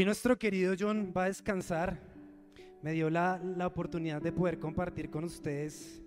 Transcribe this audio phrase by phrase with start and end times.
[0.00, 2.00] Hoy nuestro querido John va a descansar.
[2.80, 6.00] Me dio la, la oportunidad de poder compartir con ustedes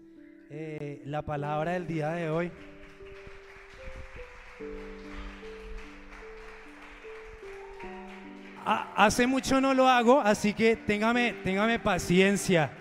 [0.50, 2.52] eh, la palabra del día de hoy.
[8.66, 12.72] hace mucho no lo hago, así que téngame, téngame paciencia.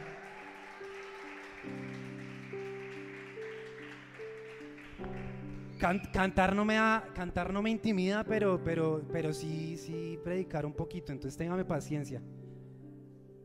[5.82, 10.72] Cantar, no me da, cantar no me intimida, pero, pero, pero sí, sí predicar un
[10.72, 12.22] poquito, entonces téngame paciencia.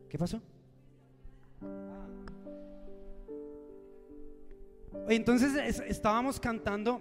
[0.08, 0.40] ¿Qué pasó?
[5.08, 7.00] Entonces estábamos cantando,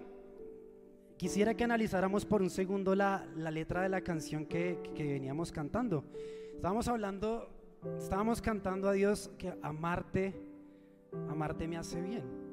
[1.18, 6.04] quisiera que analizáramos por un segundo la, letra de la canción que, que, veníamos cantando.
[6.56, 7.50] Estábamos hablando,
[8.00, 10.34] estábamos cantando a Dios que amarte,
[11.30, 12.47] amarte me hace bien.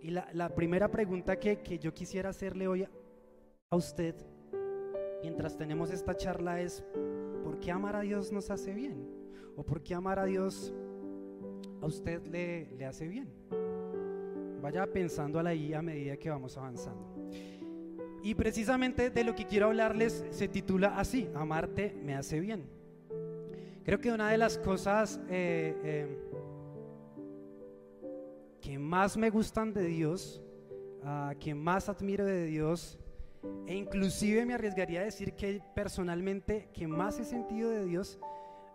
[0.00, 2.86] Y la, primera pregunta que, que, yo quisiera hacerle hoy
[3.70, 4.14] a usted,
[5.22, 6.84] mientras tenemos esta charla, es,
[7.42, 9.08] ¿por qué amar a Dios nos hace bien?
[9.56, 10.72] ¿O por qué amar a Dios
[11.82, 13.28] a usted le, le hace bien?
[14.62, 17.30] Vaya pensando ahí a medida que vamos avanzando.
[18.22, 22.68] Y precisamente de lo que quiero hablarles se titula así, amarte me hace bien.
[23.84, 25.20] Creo que una de las cosas...
[25.28, 26.27] Eh, eh,
[28.60, 30.42] que más me gustan de Dios,
[31.38, 32.98] que más admiro de Dios,
[33.66, 38.18] e inclusive me arriesgaría a decir que personalmente que más he sentido de Dios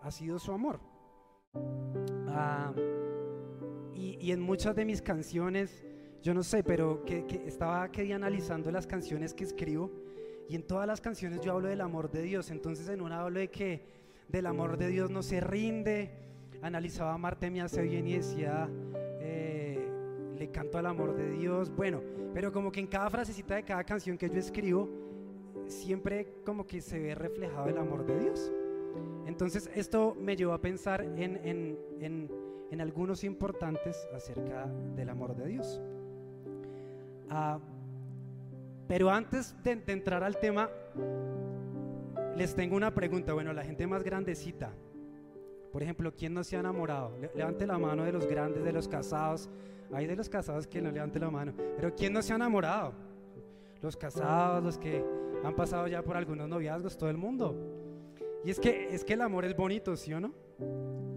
[0.02, 0.80] ha sido su amor.
[2.28, 2.74] Ah,
[3.94, 5.86] y, en muchas de mis canciones,
[6.22, 9.92] yo no sé, pero que, estaba que analizando las canciones que escribo
[10.50, 12.50] y en todas las canciones yo hablo del amor de Dios.
[12.52, 13.86] Entonces en una hablo de que
[14.28, 16.12] del amor de Dios no se rinde.
[16.62, 18.70] Analizaba Marte me hace bien y decía
[20.54, 22.02] canto al amor de Dios, bueno,
[22.34, 24.88] pero como que en cada frasecita de cada canción que yo escribo,
[25.68, 28.54] siempre como que se ve reflejado el amor de Dios.
[29.26, 32.32] Entonces esto me llevó a pensar en, en, en,
[32.72, 35.82] en algunos importantes acerca del amor de Dios.
[37.30, 37.60] Ah,
[38.88, 40.70] pero antes de, de entrar al tema,
[42.36, 43.34] les tengo una pregunta.
[43.34, 44.74] Bueno, la gente más grandecita,
[45.74, 47.18] por ejemplo, ¿quién no se ha enamorado?
[47.34, 49.50] Levante la mano de los grandes, de los casados,
[49.92, 51.52] hay de los casados que no levante la mano.
[51.76, 52.94] Pero ¿quién no se ha enamorado?
[53.82, 55.04] Los casados, los que
[55.44, 57.58] han pasado ya por algunos noviazgos, todo el mundo.
[58.46, 60.32] Y es que, es que el amor es bonito, ¿sí o no?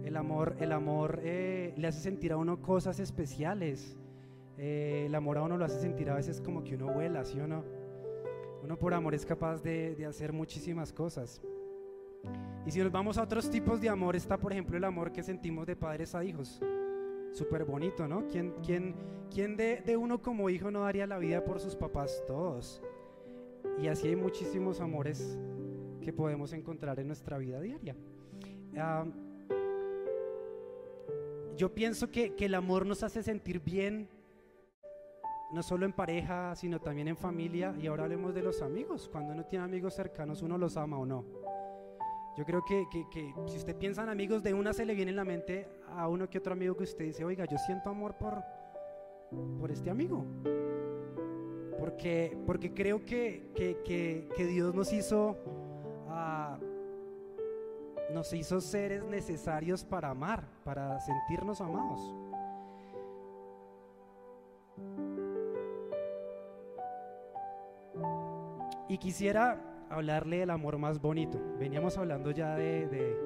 [0.03, 3.95] El amor, el amor eh, le hace sentir a uno cosas especiales.
[4.57, 7.39] Eh, el amor a uno lo hace sentir a veces como que uno vuela, ¿sí
[7.39, 7.63] o no?
[8.63, 11.43] Uno por amor es capaz de, de hacer muchísimas cosas.
[12.67, 15.23] Y si nos vamos a otros tipos de amor, está por ejemplo el amor que
[15.23, 16.61] sentimos de padres a hijos
[17.33, 18.27] súper bonito, ¿no?
[18.27, 18.95] ¿Quién, quién,
[19.31, 22.25] quién de, de, uno como hijo no daría la vida por sus papás?
[22.27, 22.83] Todos.
[23.81, 25.39] Y así hay muchísimos amores
[26.01, 27.95] que podemos encontrar en nuestra vida diaria.
[31.57, 34.09] yo pienso que, que el amor nos hace sentir bien,
[35.53, 37.75] no solo en pareja, sino también en familia.
[37.81, 39.09] Y ahora hablemos de los amigos.
[39.11, 41.46] Cuando uno tiene amigos cercanos, uno los ama o no.
[42.37, 42.87] Yo creo que,
[43.47, 46.29] si usted piensa en amigos, de una se le viene en la mente a uno
[46.29, 48.43] que otro amigo que usted dice, oiga, yo siento amor por,
[49.59, 50.23] por este amigo.
[51.79, 55.31] Porque, porque creo que, Dios nos hizo,
[56.09, 56.59] uh,
[58.13, 62.15] nos hizo seres necesarios para amar, para sentirnos amados.
[68.91, 71.41] Y quisiera hablarle del amor más bonito.
[71.59, 73.17] Veníamos hablando ya de,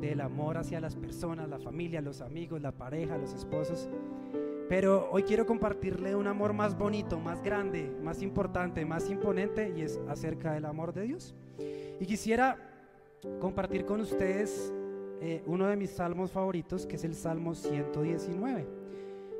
[0.00, 3.88] del amor hacia las personas, la familia, los amigos, la pareja, los esposos.
[4.68, 9.82] Pero hoy quiero compartirle un amor más bonito, más grande, más importante, más imponente y
[9.82, 11.34] es acerca del amor de Dios.
[12.00, 12.56] Y quisiera
[13.40, 14.72] compartir con ustedes
[15.20, 18.66] eh, uno de mis salmos favoritos, que es el Salmo 119.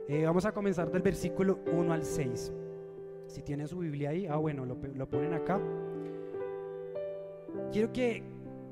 [0.08, 2.52] Eh, vamos a comenzar del versículo 1 al 6.
[3.32, 5.58] Si tienen su Biblia ahí, ah bueno, lo, lo ponen acá.
[7.72, 8.22] Quiero que,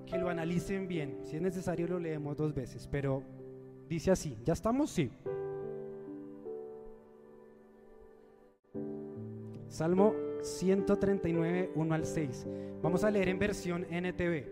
[0.05, 1.17] que lo analicen bien.
[1.23, 3.23] Si es necesario lo leemos dos veces, pero
[3.89, 4.91] dice así, ¿ya estamos?
[4.91, 5.11] Sí.
[9.69, 12.47] Salmo 139, 1 al 6.
[12.83, 14.45] Vamos a leer en versión NTV.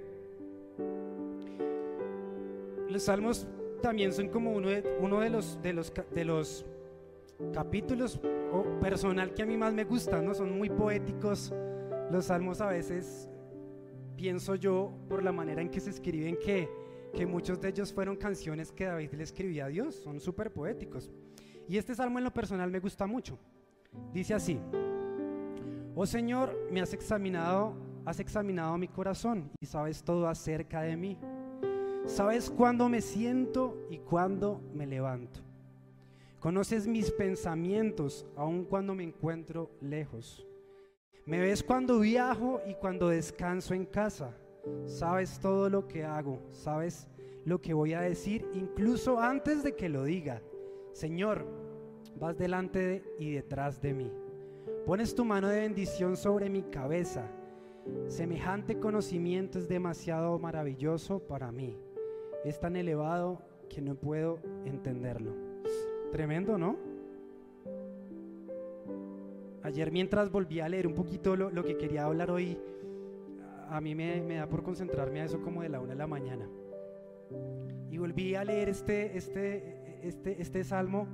[2.88, 3.46] Los salmos
[3.82, 6.64] también son como uno de, uno de, los, de, los, de los
[7.52, 8.18] capítulos
[8.52, 10.34] o personal que a mí más me gustan, ¿no?
[10.34, 11.52] Son muy poéticos.
[12.10, 13.28] Los salmos a veces
[14.16, 16.68] pienso yo por la manera en que se escriben que,
[17.14, 21.10] que muchos de ellos fueron canciones que David le escribía a Dios, son súper poéticos.
[21.68, 23.38] Y este salmo en lo personal me gusta mucho.
[24.12, 24.58] Dice así,
[25.94, 31.18] oh Señor, me has examinado has examinado mi corazón y sabes todo acerca de mí.
[32.06, 35.40] Sabes cuándo me siento y cuándo me levanto.
[36.40, 40.46] Conoces mis pensamientos aun cuando me encuentro lejos.
[41.26, 44.36] Me ves cuando viajo y cuando descanso en casa.
[44.86, 47.08] Sabes todo lo que hago, sabes
[47.44, 50.40] lo que voy a decir incluso antes de que lo diga.
[50.92, 51.44] Señor,
[52.20, 54.12] vas delante y detrás de mí.
[54.86, 57.28] Pones tu mano de bendición sobre mi cabeza.
[58.06, 61.76] Semejante conocimiento es demasiado maravilloso para mí.
[62.44, 65.47] Es tan elevado que no puedo entenderlo.
[66.10, 66.76] Tremendo, ¿no?
[69.62, 72.58] Ayer mientras volví a leer un poquito lo, que quería hablar hoy,
[73.68, 76.48] a mí me, da por concentrarme a eso como de la una de la mañana.
[77.90, 81.06] Y volví a leer este, este, este, este salmo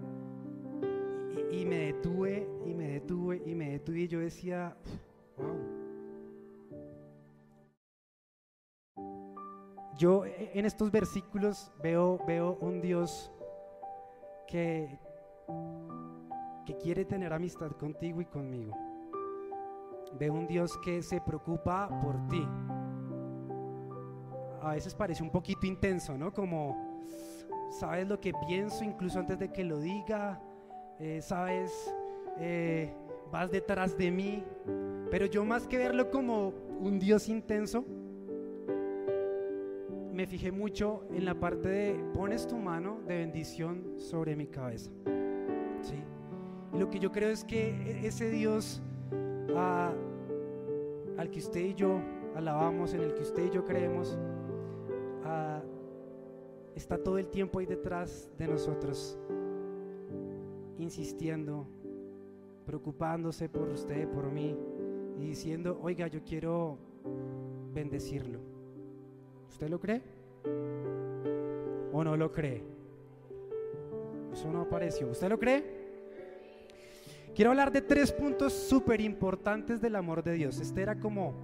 [1.50, 4.76] y, y, me detuve y me detuve y me detuve y yo decía,
[5.36, 5.84] wow.
[9.96, 13.30] Yo en estos versículos veo, veo un Dios
[14.54, 14.98] que,
[16.80, 18.76] quiere tener amistad contigo y conmigo.
[20.18, 22.46] Veo un Dios que se preocupa por ti.
[24.62, 26.32] A veces parece un poquito intenso, ¿no?
[26.32, 26.76] Como,
[27.70, 30.40] sabes lo que pienso incluso antes de que lo diga,
[31.00, 31.72] eh, sabes,
[32.38, 32.94] eh,
[33.32, 34.44] vas detrás de mí.
[35.10, 37.84] Pero yo más que verlo como un Dios intenso,
[40.14, 44.90] me fijé mucho en la parte de pones tu mano de bendición sobre mi cabeza.
[45.82, 45.96] ¿Sí?
[46.72, 48.80] Y lo que yo creo es que e-, ese Dios
[49.56, 49.92] ah,
[51.18, 52.00] al que usted y yo
[52.36, 54.16] alabamos, en el que usted y yo creemos,
[55.24, 55.60] ah,
[56.76, 59.18] está todo el tiempo ahí detrás de nosotros,
[60.78, 61.66] insistiendo,
[62.66, 64.56] preocupándose por usted, por mí,
[65.18, 66.78] y diciendo, oiga, yo quiero
[67.72, 68.53] bendecirlo.
[69.48, 70.02] ¿Usted lo cree?
[71.92, 72.62] ¿O no lo cree?
[74.32, 75.08] Eso no apareció.
[75.08, 75.84] ¿Usted lo cree?
[77.34, 80.60] Quiero hablar de tres puntos súper importantes del amor de Dios.
[80.60, 81.34] Este era como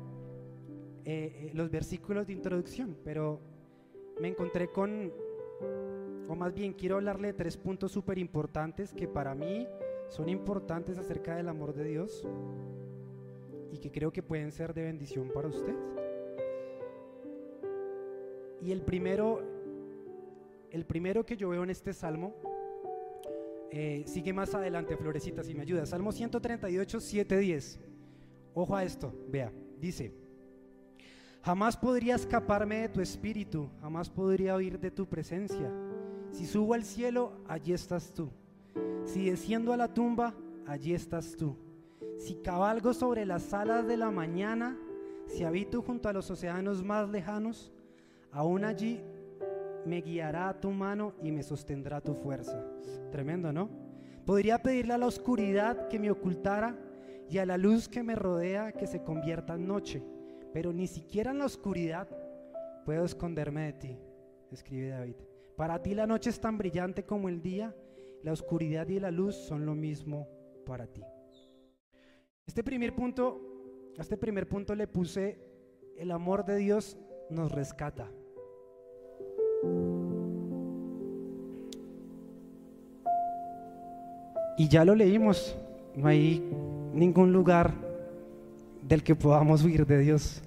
[1.05, 3.41] eh, eh, los versículos de introducción, pero
[4.20, 5.12] me encontré con,
[6.29, 9.67] o más bien quiero hablarle de tres puntos súper importantes que para mí
[10.08, 12.25] son importantes acerca del amor de Dios
[13.73, 15.75] y que creo que pueden ser de bendición para usted.
[18.62, 19.43] Y el primero,
[20.71, 22.35] el primero que yo veo en este salmo,
[23.71, 25.87] eh, sigue más adelante, Florecita, si me ayuda.
[25.87, 27.81] Salmo 138, 7, 10.
[28.55, 30.12] Ojo a esto, vea, dice,
[31.43, 35.73] jamás podría escaparme de tu espíritu, jamás podría oír de tu presencia.
[36.33, 38.31] Si subo al cielo, allí estás tú.
[39.05, 40.35] Si desciendo a la tumba,
[40.67, 41.56] allí estás tú.
[42.19, 44.77] Si cabalgo sobre las alas de la mañana,
[45.27, 47.73] si habito junto a los océanos más lejanos,
[48.32, 49.00] aún allí
[49.85, 52.65] me guiará tu mano y me sostendrá tu fuerza.
[53.11, 53.71] Tremendo, ¿no?
[54.25, 56.79] Podría pedirle a la oscuridad que me ocultara
[57.29, 60.03] y a la luz que me rodea que se convierta en noche,
[60.53, 62.09] pero ni siquiera en la oscuridad
[62.85, 63.99] puedo esconderme de ti,
[64.50, 65.17] escribe David.
[65.56, 67.75] Para ti la noche es tan brillante como el día,
[68.23, 70.29] la oscuridad y la luz son lo mismo
[70.67, 71.03] para ti.
[72.46, 73.41] Este primer punto,
[73.96, 75.39] a este primer punto le puse
[75.96, 76.99] el amor de Dios
[77.31, 78.10] nos rescata.
[84.56, 85.56] Y ya lo leímos,
[85.96, 86.43] no hay
[86.93, 87.72] ningún lugar
[88.86, 90.43] del que podamos huir de Dios.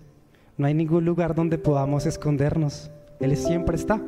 [0.57, 2.91] No hay ningún lugar donde podamos escondernos.
[3.19, 3.99] Él siempre está.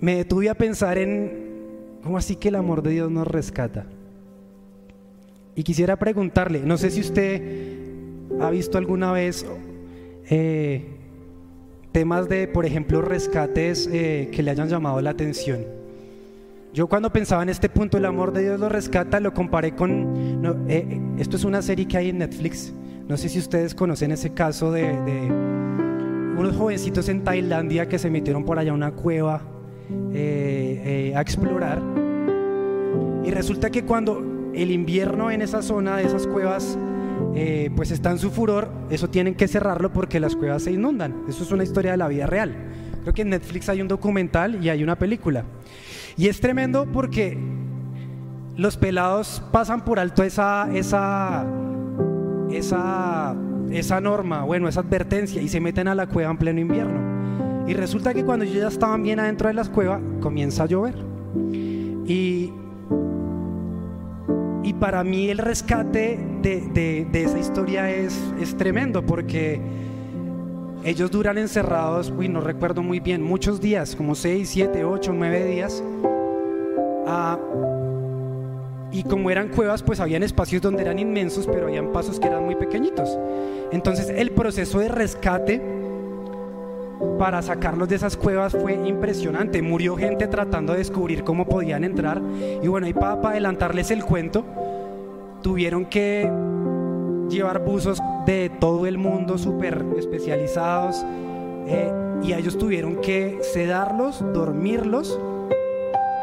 [0.00, 1.48] Me detuve a pensar en
[2.04, 3.86] cómo así que el amor de Dios nos rescata.
[5.56, 7.80] Y quisiera preguntarle, no sé si usted
[8.40, 9.44] ha visto alguna vez
[10.30, 10.97] eh,
[11.98, 15.66] temas de, por ejemplo, rescates eh, que le hayan llamado la atención.
[16.72, 20.40] Yo cuando pensaba en este punto, el amor de Dios lo rescata, lo comparé con,
[20.68, 22.72] eh, esto es una serie que hay en Netflix,
[23.08, 24.92] no sé si ustedes conocen ese caso de,
[26.38, 29.42] unos jovencitos en Tailandia que se metieron por allá a una cueva
[30.14, 31.82] eh, a explorar.
[33.24, 36.78] Y resulta que cuando el invierno en esa zona de esas cuevas
[37.34, 41.24] eh, pues está en su furor, eso tienen que cerrarlo porque las cuevas se inundan.
[41.28, 42.54] Eso es una historia de la vida real.
[43.02, 45.44] Creo que en Netflix hay un documental y hay una película.
[46.16, 47.38] Y es tremendo porque
[48.56, 51.46] los pelados pasan por alto esa, esa,
[52.50, 53.36] esa,
[53.70, 57.66] esa norma, bueno, esa advertencia y se meten a la cueva en pleno invierno.
[57.68, 60.96] Y resulta que cuando ellos ya estaban bien adentro de las cuevas, comienza a llover.
[62.06, 62.52] Y
[64.68, 69.62] y para mí el rescate de, esa historia es, es tremendo porque
[70.84, 75.44] ellos duran encerrados, uy, no recuerdo muy bien, muchos días, como 6, 7, 8, 9
[75.46, 75.82] días.
[77.06, 77.38] Ah,
[78.92, 82.44] y como eran cuevas, pues habían espacios donde eran inmensos, pero habían pasos que eran
[82.44, 83.18] muy pequeñitos.
[83.72, 85.62] Entonces el proceso de rescate
[87.18, 89.62] para sacarlos de esas cuevas fue impresionante.
[89.62, 92.20] Murió gente tratando de descubrir cómo podían entrar.
[92.62, 94.44] Y bueno, y para, adelantarles el cuento,
[95.42, 96.30] tuvieron que
[97.28, 101.04] llevar buzos de todo el mundo súper especializados.
[101.66, 105.18] Eh, y ellos tuvieron que sedarlos, dormirlos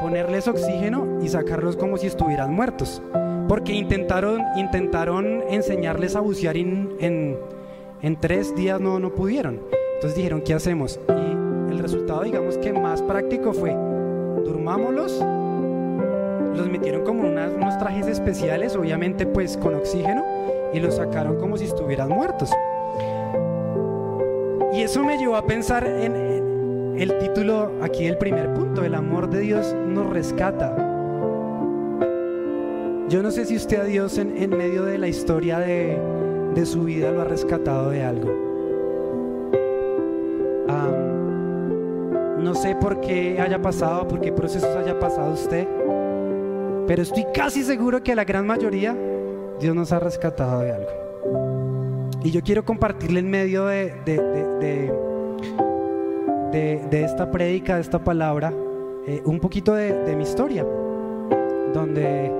[0.05, 3.01] ponerles oxígeno y sacarlos como si estuvieran muertos.
[3.47, 9.61] Porque intentaron, intentaron enseñarles a bucear en, en, tres días, no, no pudieron.
[9.95, 10.99] Entonces dijeron, ¿qué hacemos?
[11.09, 13.71] Y el resultado, digamos que más práctico fue,
[14.43, 15.23] durmámoslos,
[16.55, 20.23] los metieron como unos trajes especiales, obviamente pues con oxígeno,
[20.73, 22.51] y los sacaron como si estuvieran muertos.
[24.73, 26.15] Y eso me llevó a pensar en,
[26.97, 30.75] el título aquí el primer punto, el amor de Dios nos rescata.
[33.07, 35.97] Yo no sé si usted a Dios en, medio de la historia de,
[36.65, 38.54] su vida lo ha rescatado de algo.
[42.45, 45.67] No sé por qué haya pasado, por qué procesos haya pasado usted,
[46.87, 48.95] pero estoy casi seguro que la gran mayoría
[49.59, 50.89] Dios nos ha rescatado de algo.
[52.23, 53.93] Y yo quiero compartirle en medio de
[56.89, 58.53] de, esta prédica, de esta palabra,
[59.07, 60.65] eh, un poquito de, mi historia,
[61.73, 62.31] donde,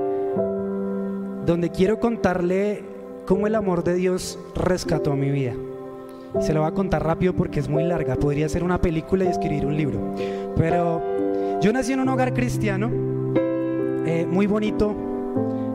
[1.46, 2.84] donde quiero contarle
[3.26, 5.54] cómo el amor de Dios rescató mi vida.
[6.42, 9.28] Se lo voy a contar rápido porque es muy larga, podría ser una película y
[9.28, 10.14] escribir un libro.
[10.56, 11.02] Pero
[11.62, 12.90] yo nací en un hogar cristiano,
[14.06, 14.94] eh, muy bonito.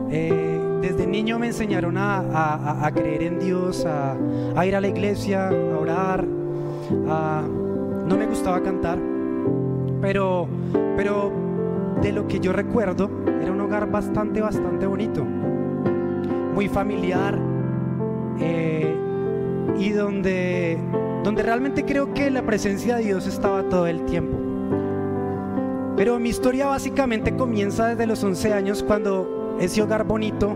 [0.09, 4.17] Eh, desde niño me enseñaron a, creer en Dios, a,
[4.65, 8.97] ir a la iglesia, a orar, no me gustaba cantar,
[10.01, 10.47] pero,
[10.97, 11.31] pero
[12.01, 13.09] de lo que yo recuerdo,
[13.41, 17.37] era un hogar bastante, bastante bonito, muy familiar
[18.39, 18.95] eh,
[19.79, 20.77] y donde,
[21.23, 24.37] donde realmente creo que la presencia de Dios estaba todo el tiempo.
[25.97, 30.55] Pero mi historia básicamente comienza desde los 11 años cuando ese hogar bonito,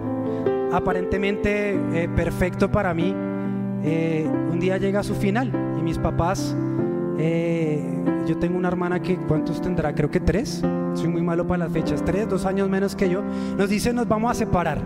[0.72, 3.14] aparentemente eh, perfecto para mí,
[3.84, 6.56] eh, un día llega a su final y mis papás
[7.18, 7.82] eh,
[8.28, 9.94] yo tengo una hermana que, ¿cuántos tendrá?
[9.94, 10.62] Creo que tres.
[10.94, 12.04] Soy muy malo para las fechas.
[12.04, 13.22] Tres, dos años menos que yo.
[13.58, 14.82] Nos dice, nos vamos a separar.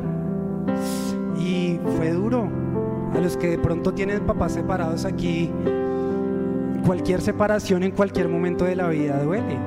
[1.39, 2.49] Y fue duro.
[3.13, 5.51] A los que de pronto tienen papás separados aquí,
[6.85, 9.57] cualquier separación en cualquier momento de la vida duele.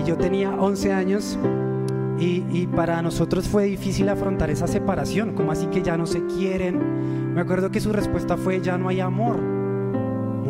[0.00, 1.38] Y yo tenía 11 años
[2.18, 6.24] y, y, para nosotros fue difícil afrontar esa separación, como así que ya no se
[6.26, 7.34] quieren.
[7.34, 9.58] Me acuerdo que su respuesta fue, ya no hay amor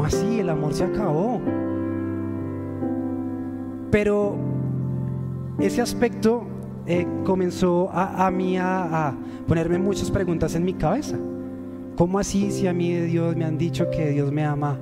[0.04, 0.40] así?
[0.40, 1.40] El amor se acabó.
[3.90, 4.37] Pero
[5.58, 6.46] ese aspecto
[6.87, 9.14] eh, comenzó a, mí a,
[9.46, 11.16] ponerme muchas preguntas en mi cabeza.
[11.98, 14.78] ¿Cómo así si a mí de Dios me han dicho que Dios me ama?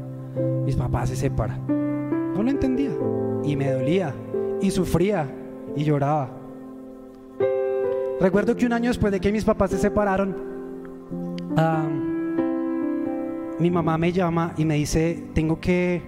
[0.67, 1.67] Mis papás se separan.
[2.35, 2.91] No lo entendía.
[3.43, 4.15] Y me dolía.
[4.61, 5.27] Y sufría.
[5.75, 6.29] Y lloraba.
[8.21, 10.37] Recuerdo que un año después de que mis papás se separaron,
[13.61, 16.03] mi mamá me llama y me dice, tengo que,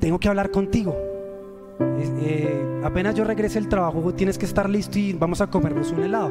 [0.00, 0.94] tengo, que hablar contigo.
[1.80, 6.02] Eh, apenas yo regrese el trabajo, tienes que estar listo y vamos a comernos un
[6.02, 6.30] helado.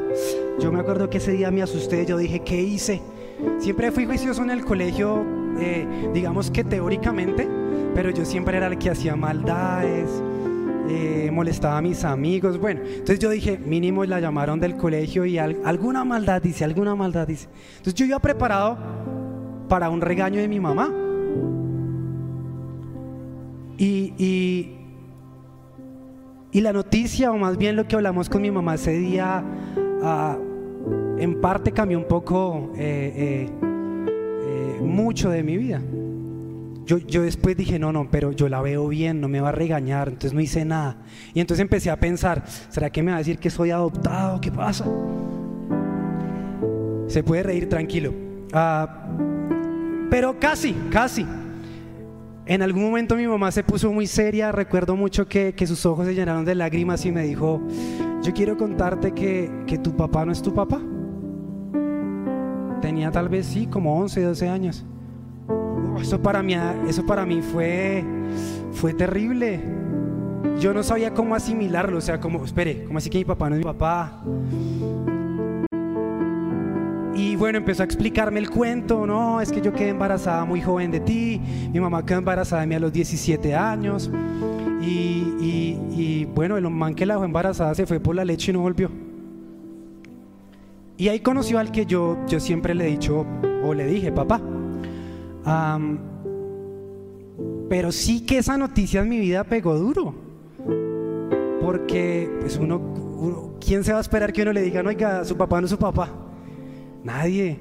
[0.60, 3.02] Yo me acuerdo que ese día me asusté, yo dije, ¿qué hice?
[3.58, 5.24] Siempre fui juicioso en el colegio,
[5.58, 7.48] eh, digamos que teóricamente,
[7.94, 10.10] pero yo siempre era el que hacía maldades,
[10.88, 12.58] eh, molestaba a mis amigos.
[12.58, 17.26] Bueno, entonces yo dije, mínimo la llamaron del colegio y alguna maldad dice, alguna maldad
[17.26, 17.48] dice.
[17.78, 18.76] Entonces yo iba preparado
[19.68, 20.92] para un regaño de mi mamá.
[23.76, 24.12] Y,
[26.52, 29.42] y, la noticia, o más bien lo que hablamos con mi mamá ese día,
[30.02, 30.38] ah,
[31.18, 33.50] en parte cambió un poco eh, eh,
[34.46, 35.80] eh, mucho de mi vida.
[36.86, 39.52] Yo, yo, después dije, no, no, pero yo la veo bien, no me va a
[39.52, 40.98] regañar, entonces no hice nada.
[41.32, 44.38] Y entonces empecé a pensar, ¿será que me va a decir que soy adoptado?
[44.40, 44.84] ¿Qué pasa?
[47.06, 48.12] Se puede reír tranquilo.
[48.52, 49.08] Ah,
[50.10, 51.26] pero casi, casi.
[52.46, 56.14] En algún momento mi mamá se puso muy seria, recuerdo mucho que, sus ojos se
[56.14, 57.62] llenaron de lágrimas y me dijo,
[58.22, 60.80] yo quiero contarte que, tu papá no es tu papá.
[62.84, 64.84] Tenía tal vez sí, como 11, 12 años.
[66.02, 66.54] Eso para mí,
[66.86, 68.04] eso para mí fue,
[68.72, 69.58] fue terrible.
[70.60, 73.54] Yo no sabía cómo asimilarlo, o sea, como, espere, ¿cómo así que mi papá no
[73.54, 74.22] es mi papá?
[77.36, 81.00] bueno, empezó a explicarme el cuento, no, es que yo quedé embarazada muy joven de
[81.00, 81.40] ti,
[81.72, 84.10] mi mamá quedó embarazada de mí a los 17 años,
[84.80, 88.60] y, bueno, el man que la dejó embarazada se fue por la leche y no
[88.60, 88.90] volvió.
[90.96, 93.26] Y ahí conoció al que yo, yo siempre le he dicho,
[93.64, 94.40] o le dije, papá.
[97.68, 100.14] pero sí que esa noticia en mi vida pegó duro.
[101.60, 105.36] Porque, pues uno, ¿quién se va a esperar que uno le diga, no, oiga, su
[105.36, 106.10] papá no es su papá?
[107.02, 107.58] Nadie.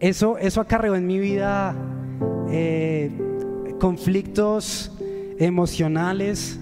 [0.00, 1.76] Eso, eso acarreó en mi vida
[2.50, 3.10] eh,
[3.78, 4.92] conflictos
[5.38, 6.58] emocionales,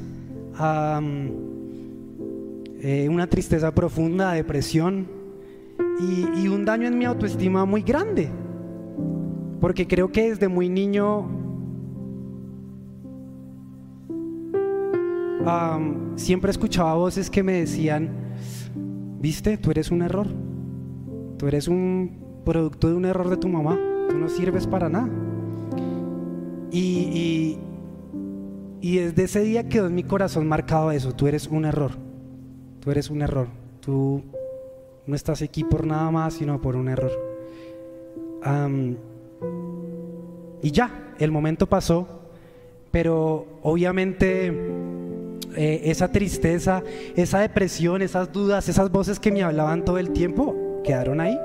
[2.83, 5.16] eh, una tristeza profunda, depresión
[5.99, 8.29] y, un daño en mi autoestima muy grande.
[9.61, 11.29] Porque creo que desde muy niño
[16.17, 18.11] siempre escuchaba voces que me decían,
[19.21, 20.27] viste, tú eres un error,
[21.39, 25.09] tú eres un producto de un error de tu mamá, tú no sirves para nada.
[26.73, 27.59] y,
[28.81, 31.93] y desde ese día quedó en mi corazón marcado eso, tú eres un error,
[32.81, 33.49] tú eres un error,
[33.81, 34.23] tú
[35.07, 37.13] no estás aquí por nada más, sino por un error.
[40.63, 42.07] y ya, el momento pasó,
[42.91, 44.49] pero obviamente
[45.57, 46.83] eh, esa tristeza,
[47.15, 51.39] esa depresión, esas dudas, esas voces que me hablaban todo el tiempo, quedaron ahí.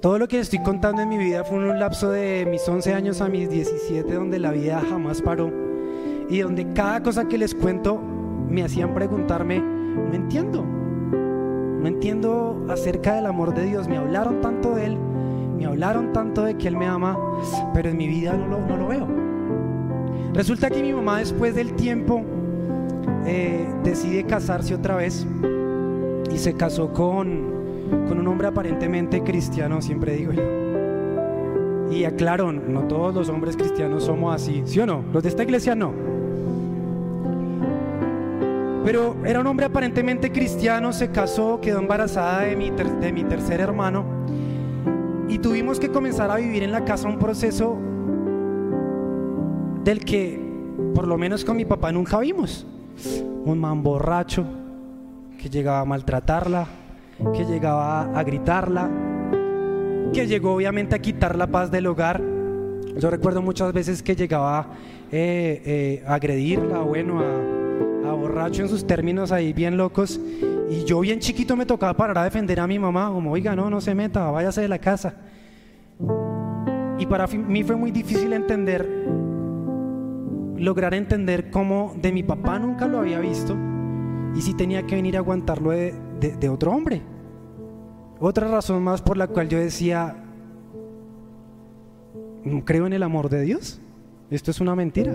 [0.00, 3.20] Todo lo que estoy contando en mi vida fue un lapso de mis 11 años
[3.20, 5.52] a mis 17 donde la vida jamás paró
[6.28, 8.00] y donde cada cosa que les cuento
[8.48, 10.64] me hacían preguntarme, no entiendo,
[11.82, 14.98] no entiendo acerca del amor de Dios, me hablaron tanto de Él,
[15.58, 17.18] me hablaron tanto de que Él me ama,
[17.74, 19.06] pero en mi vida no lo, veo.
[20.32, 22.22] Resulta que mi mamá después del tiempo
[23.26, 25.26] eh, decide casarse otra vez
[26.32, 27.52] y se casó con
[28.08, 30.42] con un hombre aparentemente cristiano, siempre digo yo.
[31.94, 35.04] Y aclaro, no todos los hombres cristianos somos así, ¿sí o no?
[35.12, 35.92] Los de esta iglesia no.
[38.84, 43.60] Pero era un hombre aparentemente cristiano, se casó, quedó embarazada de mi, de mi tercer
[43.60, 44.04] hermano
[45.28, 47.78] y tuvimos que comenzar a vivir en la casa un proceso
[49.84, 50.38] del que
[50.94, 52.66] por lo menos con mi papá nunca vimos.
[53.44, 54.44] Un man borracho
[55.38, 56.66] que llegaba a maltratarla,
[57.34, 58.90] que llegaba a gritarla,
[60.12, 62.22] que llegó obviamente a quitar la paz del hogar.
[62.98, 64.66] Yo recuerdo muchas veces que llegaba
[65.10, 67.71] eh, eh, a agredirla, bueno, a,
[68.32, 70.18] borracho en sus términos ahí bien locos.
[70.70, 73.68] Y yo bien chiquito me tocaba parar a defender a mi mamá, como, oiga, no,
[73.68, 75.14] no se meta, váyase de la casa.
[76.98, 78.88] Y para mí fue muy difícil entender,
[80.56, 83.54] lograr entender cómo de mi papá nunca lo había visto
[84.34, 87.02] y si tenía que venir a aguantarlo de, de, otro hombre.
[88.18, 90.16] Otra razón más por la cual yo decía,
[92.44, 93.80] no creo en el amor de Dios.
[94.30, 95.12] Esto es una mentira.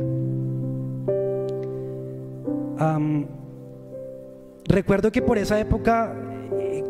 [4.68, 6.14] Recuerdo que por esa época
[6.60, 6.84] eh,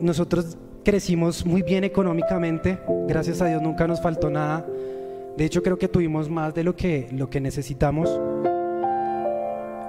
[0.00, 2.78] nosotros crecimos muy bien económicamente.
[3.08, 4.66] Gracias a Dios nunca nos faltó nada.
[5.36, 8.08] De hecho creo que tuvimos más de lo que, lo que necesitamos.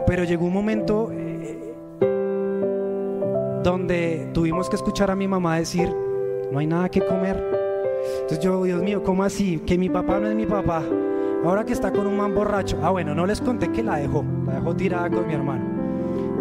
[0.07, 1.11] Pero llegó un momento
[3.63, 5.89] donde tuvimos que escuchar a mi mamá decir,
[6.51, 7.43] no hay nada que comer.
[8.21, 9.59] Entonces yo, Dios mío, ¿cómo así?
[9.65, 10.83] Que mi papá no es mi papá.
[11.45, 12.79] Ahora que está con un man borracho.
[12.81, 14.25] Ah, bueno, no les conté que la dejó.
[14.47, 15.63] La dejó tirada con mi hermano.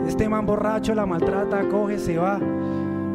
[0.09, 2.41] Este man borracho la maltrata, coge, se va.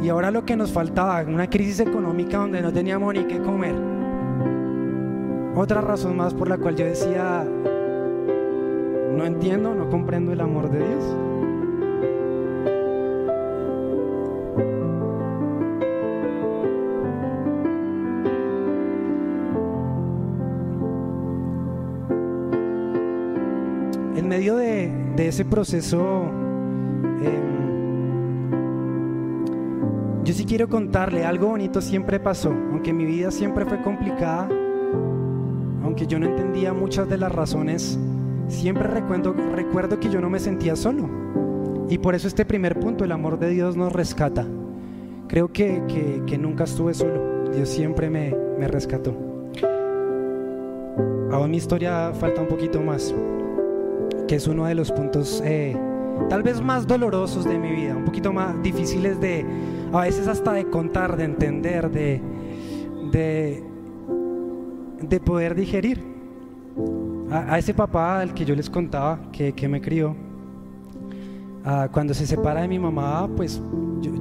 [0.01, 3.75] Y ahora lo que nos faltaba, una crisis económica donde no teníamos ni qué comer.
[5.55, 7.43] Otra razón más por la cual yo decía,
[9.15, 11.28] no entiendo, no comprendo el amor de Dios.
[25.19, 26.23] De, ese proceso,
[27.21, 27.43] em,
[30.23, 34.47] yo sí quiero contarle, algo bonito siempre pasó, aunque mi vida siempre fue complicada,
[35.83, 37.99] aunque yo no entendía muchas de las razones,
[38.47, 41.09] siempre recuerdo, recuerdo que yo no me sentía solo.
[41.89, 44.45] Y por eso este primer punto, el amor de Dios nos rescata.
[45.27, 45.81] Creo que,
[46.39, 49.13] nunca estuve solo, Dios siempre me, me rescató.
[51.31, 53.13] Aún mi historia falta un poquito más
[54.29, 55.75] que es uno de los puntos eh,
[56.29, 59.43] tal vez más dolorosos de mi vida, un poquito más difíciles de,
[59.91, 62.21] a veces hasta de contar, de entender, de,
[63.11, 63.63] de,
[65.01, 66.03] de poder digerir.
[67.31, 70.15] A, ese papá al que yo les contaba, que, que me crió,
[71.91, 73.59] cuando se separa de mi mamá, pues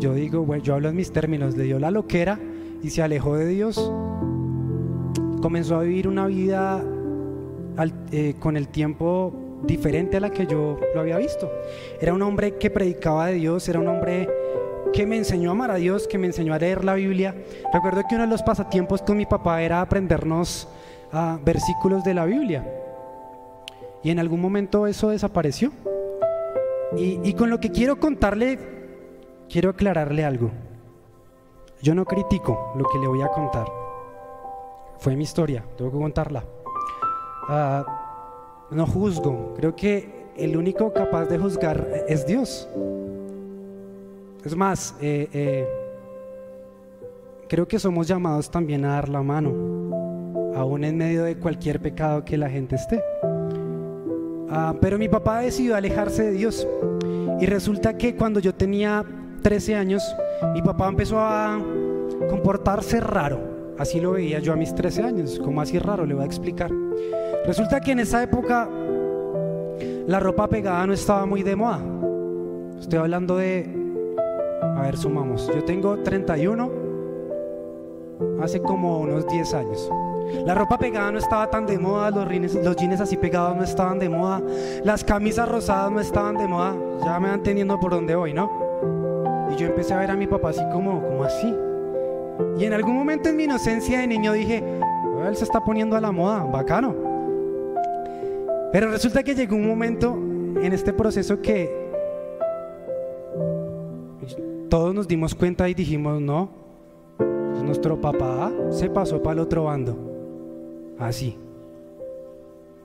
[0.01, 2.41] yo, digo, bueno, yo hablo en mis términos, le dio la loquera
[2.83, 3.93] y se alejó de Dios.
[5.43, 6.83] Comenzó a vivir una vida
[8.11, 11.51] eh, con el tiempo diferente a la que yo lo había visto.
[12.01, 14.29] Era un hombre que predicaba de Dios, era un hombre
[14.93, 17.35] que me enseñó a amar a Dios, que me enseñó a leer la Biblia.
[17.73, 20.69] Recuerdo que uno de los pasatiempos con mi papá era aprendernos
[21.13, 22.65] ah, versículos de la Biblia.
[24.03, 25.73] Y en algún momento eso desapareció.
[26.97, 28.59] Y, con lo que quiero contarle,
[29.49, 30.51] quiero aclararle algo.
[31.83, 33.67] Yo no critico lo que le voy a contar.
[34.99, 36.45] Fue mi historia, tengo que contarla.
[37.47, 38.08] Ah,
[38.71, 42.69] no juzgo, creo que el único capaz de juzgar es Dios.
[44.45, 45.67] Es más, eh, eh,
[47.49, 49.51] creo que somos llamados también a dar la mano,
[50.55, 53.03] aún en medio de cualquier pecado que la gente esté.
[54.51, 56.67] Ah, pero mi papá decidió alejarse de Dios.
[57.41, 59.05] Y resulta que cuando yo tenía
[59.43, 60.03] 13 años,
[60.55, 61.61] mi papá empezó a
[62.29, 63.75] comportarse raro.
[63.79, 66.71] Así lo veía yo a mis 13 años, como así raro, le voy a explicar.
[67.49, 68.69] Resulta que en esa época
[70.07, 71.81] la ropa pegada no estaba muy de moda.
[72.79, 73.67] Estoy hablando de,
[74.77, 76.71] a ver, sumamos, yo tengo 31,
[78.43, 79.91] hace como unos 10 años.
[80.45, 83.99] La ropa pegada no estaba tan de moda, los, los jeans así pegados no estaban
[83.99, 84.43] de moda,
[84.85, 86.77] las camisas rosadas no estaban de moda.
[87.03, 88.51] Ya me van entendiendo por dónde voy, ¿no?
[89.51, 91.57] Y yo empecé a ver a mi papá así como, como así.
[92.59, 94.63] Y en algún momento en mi inocencia de niño dije,
[95.27, 97.08] él se está poniendo a la moda, bacano.
[98.73, 100.15] Pero resulta que llegó un momento
[100.61, 101.89] en este proceso que
[104.69, 106.51] todos nos dimos cuenta y dijimos, no,
[107.65, 109.97] nuestro papá se pasó para el otro bando
[110.99, 111.39] así.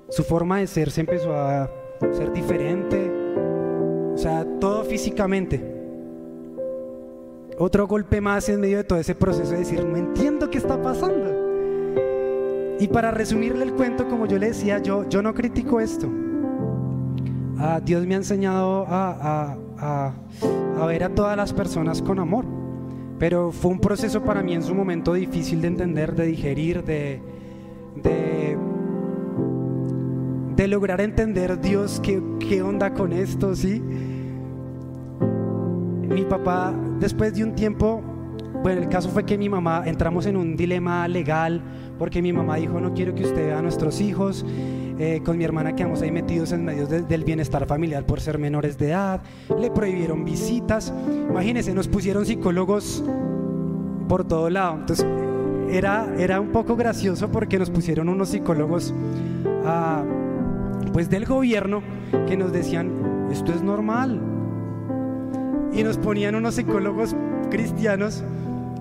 [0.09, 1.69] Su forma de ser se empezó a
[2.11, 3.11] ser diferente,
[4.13, 5.61] o sea, todo físicamente.
[7.57, 10.81] Otro golpe más en medio de todo ese proceso de decir, no entiendo qué está
[10.81, 11.42] pasando.
[12.83, 16.11] Y para resumirle el cuento, como yo le decía, yo, yo no critico esto.
[17.57, 20.13] Ah, Dios me ha enseñado a, a,
[20.81, 22.43] a ver a todas las personas con amor.
[23.19, 27.21] Pero fue un proceso para mí en su momento difícil de entender, de digerir, de,
[28.03, 28.57] de,
[30.57, 33.81] de lograr entender Dios qué, qué onda con esto, ¿sí?
[36.01, 38.01] Mi papá, después de un tiempo,
[38.63, 41.61] bueno, el caso fue que mi mamá, entramos en un dilema legal,
[41.99, 44.45] porque mi mamá dijo, no quiero que usted vea a nuestros hijos,
[44.97, 48.77] eh, con mi hermana quedamos ahí metidos en medio del bienestar familiar por ser menores
[48.77, 49.21] de edad,
[49.59, 50.93] le prohibieron visitas,
[51.29, 53.03] imagínense, nos pusieron psicólogos
[54.07, 55.05] por todo lado, entonces
[55.69, 58.93] era, un poco gracioso porque nos pusieron unos psicólogos
[59.65, 60.03] ah,
[60.93, 61.81] pues del gobierno
[62.27, 64.21] que nos decían, esto es normal.
[65.73, 67.15] Y nos ponían unos psicólogos
[67.49, 68.23] cristianos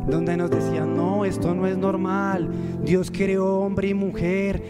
[0.08, 2.50] donde nos decían, no, esto no es normal,
[2.84, 4.62] Dios creó hombre y mujer.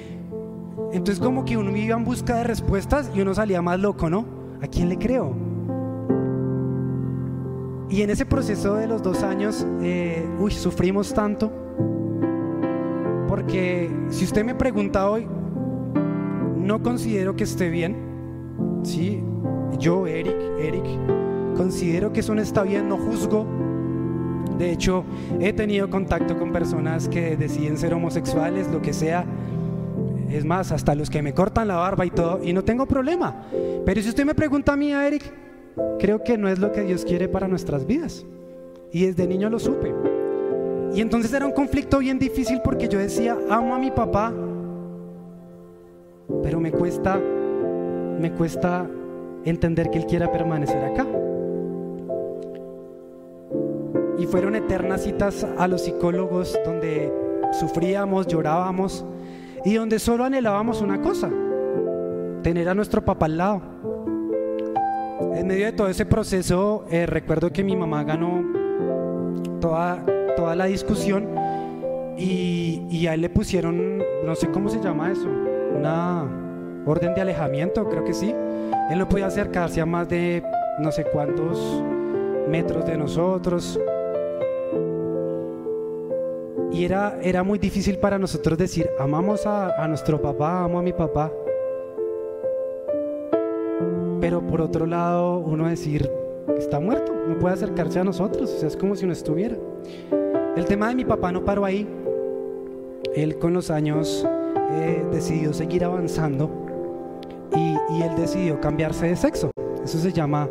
[0.92, 4.24] Entonces como que uno iba en busca de respuestas y uno salía más loco, ¿no?
[4.60, 5.34] ¿A quién le creo?
[7.88, 11.62] Y en ese proceso de los dos años, eh, uy, sufrimos tanto
[13.32, 15.26] porque si usted me pregunta hoy,
[16.58, 17.96] no considero que esté bien.
[18.82, 19.22] Sí,
[19.78, 20.84] yo, Eric, Eric,
[21.56, 23.46] considero que eso no está bien, no juzgo.
[24.58, 25.04] De hecho,
[25.40, 29.24] he tenido contacto con personas que deciden ser homosexuales, lo que sea.
[30.30, 33.44] Es más, hasta los que me cortan la barba y todo, y no tengo problema.
[33.84, 35.22] Pero si usted me pregunta a mí, a Eric,
[35.98, 38.24] creo que no es lo que Dios quiere para nuestras vidas.
[38.92, 39.92] Y desde niño lo supe.
[40.94, 44.32] Y entonces era un conflicto bien difícil porque yo decía, amo a mi papá,
[46.42, 48.86] pero me cuesta, me cuesta
[49.44, 51.06] entender que él quiera permanecer acá.
[54.22, 57.12] Y fueron eternas citas a los psicólogos donde
[57.58, 59.04] sufríamos, llorábamos
[59.64, 61.28] y donde solo anhelábamos una cosa,
[62.44, 63.62] tener a nuestro papá al lado.
[65.35, 68.44] En medio de todo ese proceso, eh, recuerdo que mi mamá ganó
[69.61, 70.04] toda
[70.37, 71.28] toda la discusión
[72.16, 75.28] y, a él le pusieron, no sé cómo se llama eso,
[75.76, 76.28] una
[76.87, 78.32] orden de alejamiento, creo que sí.
[78.88, 80.44] Él no podía acercarse a más de
[80.78, 81.82] no sé cuántos
[82.48, 83.80] metros de nosotros.
[86.72, 90.82] Y era, era muy difícil para nosotros decir, amamos a, a nuestro papá, amo a
[90.82, 91.30] mi papá.
[94.20, 96.11] Pero por otro lado, uno decir,
[96.56, 99.56] está muerto, no puede acercarse a nosotros, o sea, es como si no estuviera.
[100.56, 101.88] El tema de mi papá no paró ahí.
[103.14, 104.26] Él con los años
[104.70, 106.50] eh, decidió seguir avanzando
[107.54, 109.50] y, él decidió cambiarse de sexo.
[109.85, 110.48] Eso se llama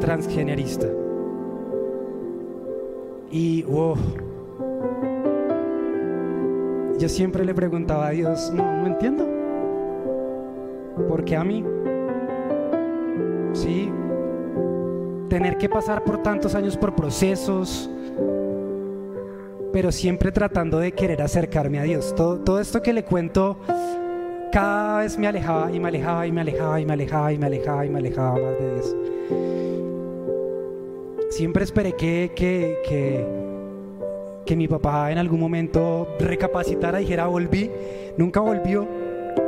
[0.00, 0.86] transgenerista.
[3.30, 3.96] Y wow,
[6.98, 9.26] yo siempre le preguntaba a Dios, no, no entiendo.
[11.08, 11.64] ¿Por qué a mí?
[13.52, 13.90] Sí,
[15.28, 17.90] tener que pasar por tantos años por procesos,
[19.72, 22.14] pero siempre tratando de querer acercarme a Dios.
[22.14, 23.58] Todo, esto que le cuento,
[24.52, 27.46] cada vez me alejaba y me alejaba y me alejaba y me alejaba y me
[27.46, 28.96] alejaba y me alejaba más de Dios.
[31.30, 33.43] Siempre esperé que, que, que,
[34.44, 37.70] que mi papá en algún momento recapacitara y dijera volví.
[38.16, 38.86] Nunca volvió.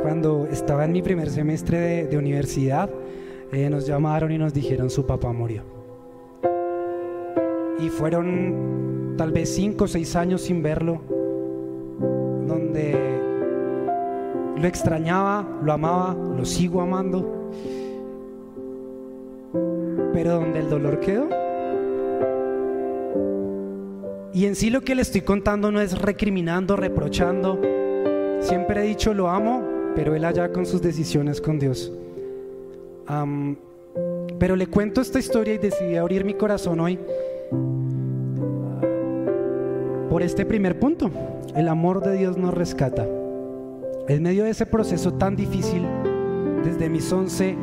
[0.01, 2.89] Cuando estaba en mi primer semestre de, universidad,
[3.51, 5.63] eh, nos llamaron y nos dijeron su papá murió.
[7.79, 11.01] Y fueron tal vez cinco o seis años sin verlo,
[12.47, 13.21] donde
[14.59, 17.51] lo extrañaba, lo amaba, lo sigo amando,
[20.13, 21.46] pero donde el dolor quedó.
[24.37, 27.59] Y en sí lo que le estoy contando no es recriminando, reprochando.
[28.39, 29.63] Siempre he dicho lo amo,
[29.95, 31.91] pero él allá con sus decisiones con Dios.
[34.37, 36.99] pero le cuento esta historia y decidí abrir mi corazón hoy
[40.07, 41.09] por este primer punto.
[41.55, 43.07] El amor de Dios nos rescata.
[44.07, 45.81] En medio de ese proceso tan difícil,
[46.63, 47.57] desde mis 11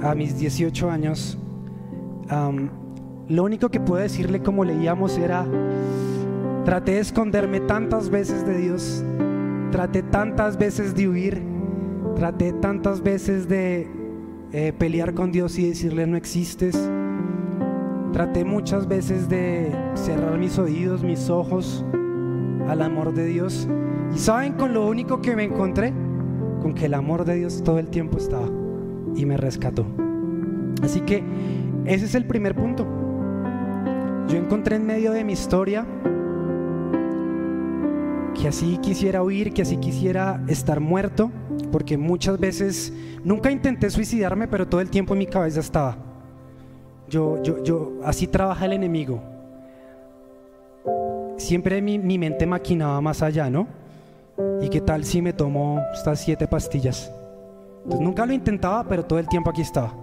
[0.00, 1.36] a mis 18 años,
[3.26, 5.44] lo único que puedo decirle como leíamos era,
[6.64, 9.04] traté de esconderme tantas veces de Dios,
[9.70, 11.42] traté tantas veces de huir,
[12.16, 13.88] traté tantas veces de
[14.52, 16.90] eh, pelear con Dios y decirle no existes
[18.14, 21.84] Traté muchas veces de cerrar mis oídos, mis ojos
[22.68, 23.68] al amor de Dios.
[24.14, 25.92] Y saben con lo único que me encontré,
[26.62, 28.46] con que el amor de Dios todo el tiempo estaba
[29.16, 29.84] y me rescató.
[30.80, 31.24] Así que
[31.86, 32.86] ese es el primer punto.
[34.28, 35.84] Yo encontré en medio de mi historia
[38.44, 41.30] que así quisiera huir, que así quisiera estar muerto,
[41.72, 42.92] porque muchas veces
[43.24, 45.96] nunca intenté suicidarme, pero todo el tiempo en mi cabeza estaba
[47.08, 49.22] yo, yo, yo, así trabaja el enemigo.
[51.38, 53.66] Siempre mi, mi mente maquinaba más allá, ¿no?
[54.60, 57.10] ¿Y qué tal si me tomo estas siete pastillas?
[57.98, 59.94] Nunca lo intentaba, pero todo el tiempo aquí estaba.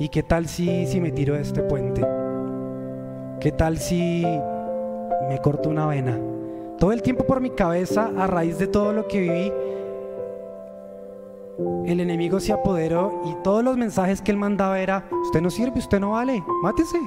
[0.00, 2.04] ¿Y qué tal si, si me tiro de este puente?
[3.38, 4.26] ¿Qué tal si
[5.28, 6.33] me corto una vena?
[6.78, 9.52] Todo el tiempo por mi cabeza, a raíz de todo lo que viví,
[11.86, 15.78] el enemigo se apoderó y todos los mensajes que él mandaba era, usted no sirve,
[15.78, 16.98] usted no vale, mátese.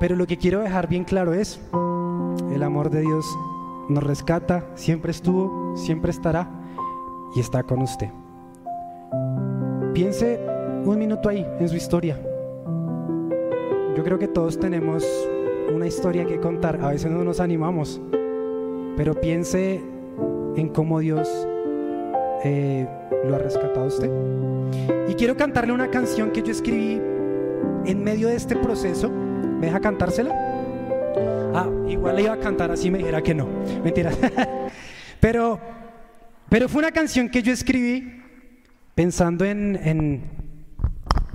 [0.00, 1.60] Pero lo que quiero dejar bien claro es,
[2.52, 3.26] el amor de Dios
[3.88, 6.48] nos rescata, siempre estuvo, siempre estará
[7.34, 8.10] y está con usted.
[9.92, 10.40] Piense
[10.84, 12.20] un minuto ahí en su historia.
[13.96, 15.04] Yo creo que todos tenemos
[15.72, 18.00] una historia que contar, a veces no nos animamos,
[18.96, 19.82] pero piense
[20.56, 21.28] en cómo Dios
[22.44, 22.86] eh,
[23.26, 24.10] lo ha rescatado a usted.
[25.08, 27.00] Y quiero cantarle una canción que yo escribí
[27.86, 29.10] en medio de este proceso.
[29.10, 30.34] ¿Me deja cantársela?
[31.54, 33.48] Ah, igual le iba a cantar así me dijera que no.
[33.82, 34.10] Mentira.
[35.20, 35.60] pero,
[36.48, 38.22] pero fue una canción que yo escribí
[38.94, 40.22] pensando en, en,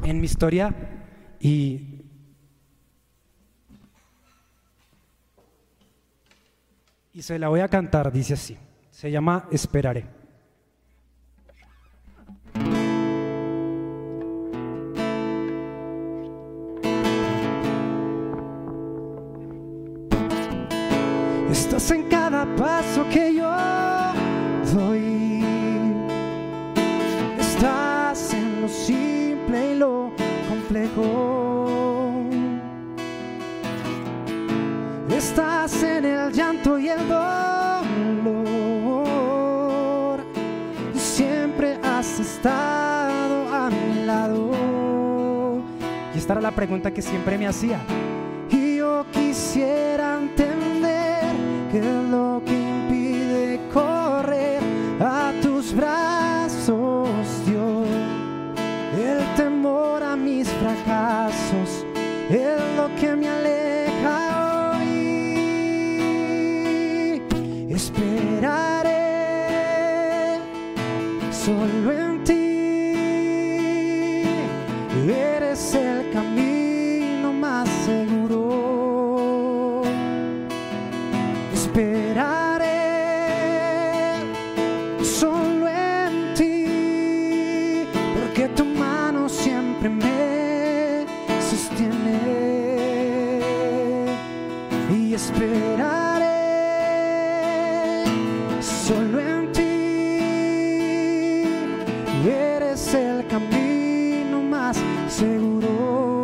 [0.04, 0.74] en mi historia
[1.40, 1.99] y
[7.20, 8.58] y se la voy a cantar, dice así.
[8.92, 10.06] Se llama Esperaré.
[21.52, 23.79] Estás en cada paso que yo
[46.30, 47.80] Y esta era la pregunta que siempre me hacía.
[48.52, 51.24] Y yo quisiera entender
[51.72, 52.69] qué es lo que
[105.08, 106.19] seguro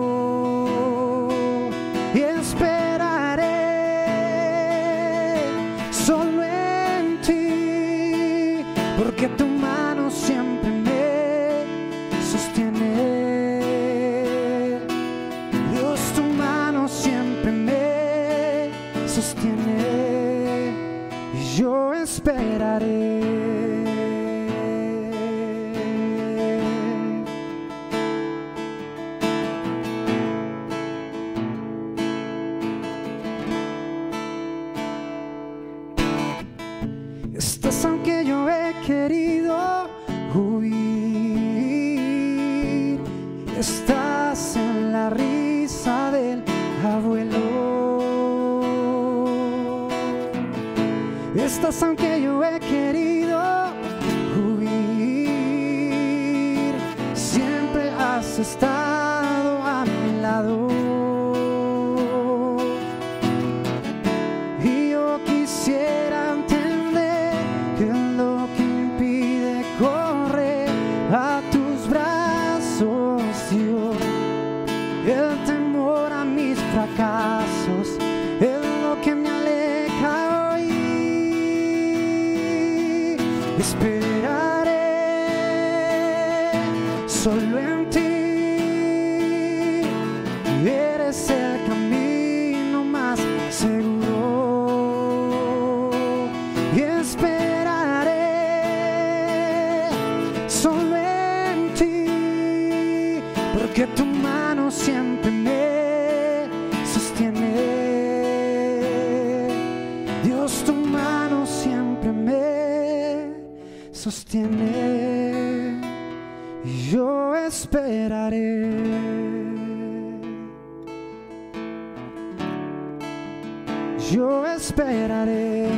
[124.11, 125.69] Yo esperaré.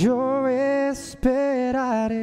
[0.00, 2.18] Yo esperaré.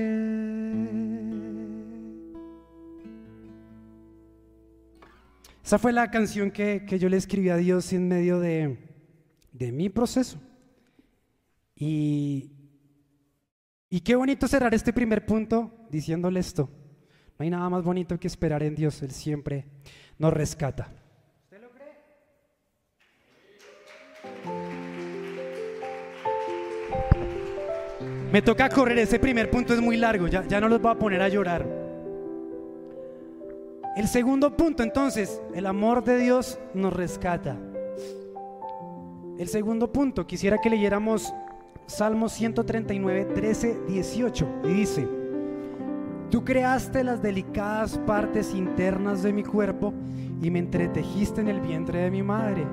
[5.64, 8.78] Esa fue la canción que, que yo le escribí a Dios en medio de,
[9.52, 10.40] de mi proceso.
[11.76, 12.55] Y,
[13.96, 16.70] y qué bonito cerrar este primer punto diciéndole esto.
[17.40, 19.02] No hay nada más bonito que esperar en Dios.
[19.02, 19.68] Él siempre
[20.18, 20.92] nos rescata.
[21.46, 21.94] ¿Usted lo cree?
[28.34, 30.96] Me toca correr, ese primer punto es muy largo, ya, ya no los voy a
[30.96, 31.66] poner a llorar.
[33.96, 37.58] El segundo punto, entonces, el amor de Dios nos rescata.
[39.40, 41.34] El segundo punto, quisiera que leyéramos
[41.88, 44.48] Salmo 139, 13, 18.
[44.64, 45.08] Y dice,
[46.32, 49.94] Tú creaste las delicadas partes internas de mi cuerpo
[50.42, 52.66] y me entretejiste en el vientre de mi madre.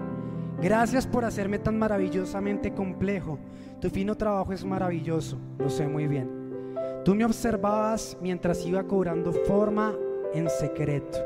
[0.60, 3.38] Gracias por hacerme tan maravillosamente complejo.
[3.80, 6.28] Tu fino trabajo es maravilloso, lo sé muy bien.
[7.04, 9.94] Tú me observabas mientras iba cobrando forma
[10.32, 11.18] en secreto.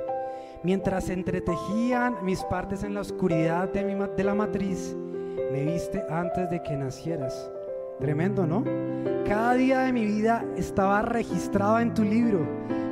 [0.64, 4.96] Mientras entretejían mis partes en la oscuridad de la matriz,
[5.52, 7.50] me viste antes de que nacieras.
[7.98, 8.62] Tremendo, ¿no?
[9.26, 12.46] Cada día de mi vida estaba registrado en tu libro.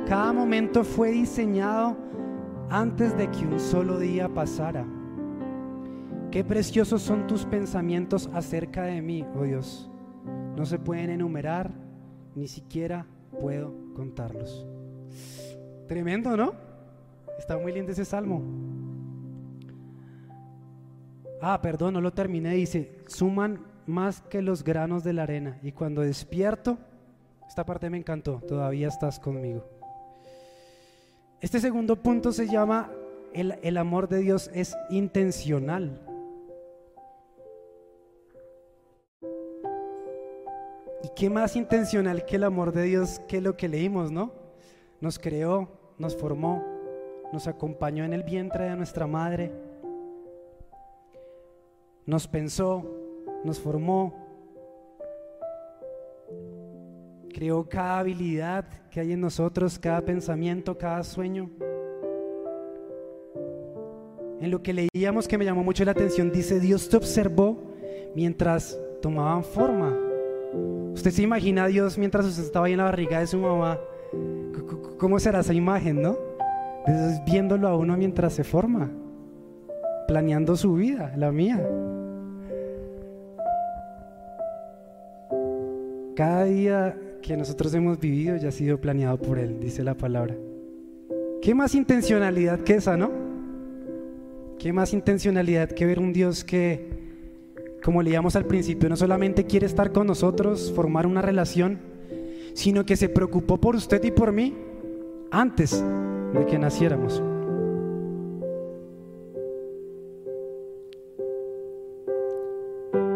[0.07, 1.95] Cada momento fue diseñado
[2.69, 4.85] antes de que un solo día pasara.
[6.31, 9.89] Qué preciosos son tus pensamientos acerca de mí, oh Dios.
[10.55, 11.71] No se pueden enumerar,
[12.35, 13.05] ni siquiera
[13.39, 14.65] puedo contarlos.
[15.87, 16.53] Tremendo, ¿no?
[17.37, 18.41] Está muy lindo ese salmo.
[21.41, 22.55] Ah, perdón, no lo terminé.
[22.55, 25.59] Dice, suman más que los granos de la arena.
[25.61, 26.77] Y cuando despierto,
[27.47, 29.63] esta parte me encantó, todavía estás conmigo.
[31.41, 32.91] Este segundo punto se llama,
[33.33, 36.01] el, el amor de Dios es intencional.
[41.03, 44.31] ¿Y qué más intencional que el amor de Dios que lo que leímos, no?
[45.01, 45.69] Nos creó,
[45.99, 46.63] nos formó,
[47.31, 49.51] nos acompañó en el vientre de nuestra madre,
[52.05, 53.04] nos pensó,
[53.43, 54.13] nos formó,
[57.33, 61.49] creó cada habilidad que hay en nosotros, cada pensamiento, cada sueño.
[64.39, 67.57] En lo que leíamos que me llamó mucho la atención, dice, Dios te observó
[68.15, 69.93] mientras tomaban forma.
[70.93, 73.79] Usted se imagina a Dios mientras usted estaba ahí en la barriga de su mamá,
[74.97, 76.17] ¿cómo será esa imagen, no?
[76.87, 78.91] Entonces, viéndolo a uno mientras se forma,
[80.07, 81.61] planeando su vida, la mía.
[86.15, 90.33] Cada día que nosotros hemos vivido ya ha sido planeado por Él, dice la palabra.
[91.41, 93.11] ¿Qué más intencionalidad que esa, no?
[94.57, 96.87] ¿Qué más intencionalidad que ver un Dios que,
[97.83, 101.79] como leíamos al principio, no solamente quiere estar con nosotros, formar una relación,
[102.53, 104.55] sino que se preocupó por usted y por mí
[105.31, 105.83] antes
[106.33, 107.21] de que naciéramos.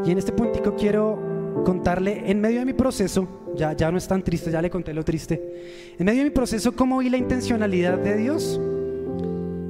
[0.05, 1.28] Y en este puntico quiero
[1.63, 4.93] contarle, en medio de mi proceso, ya, ya no es tan triste, ya le conté
[4.93, 8.59] lo triste, en medio de mi proceso, cómo vi la intencionalidad de Dios.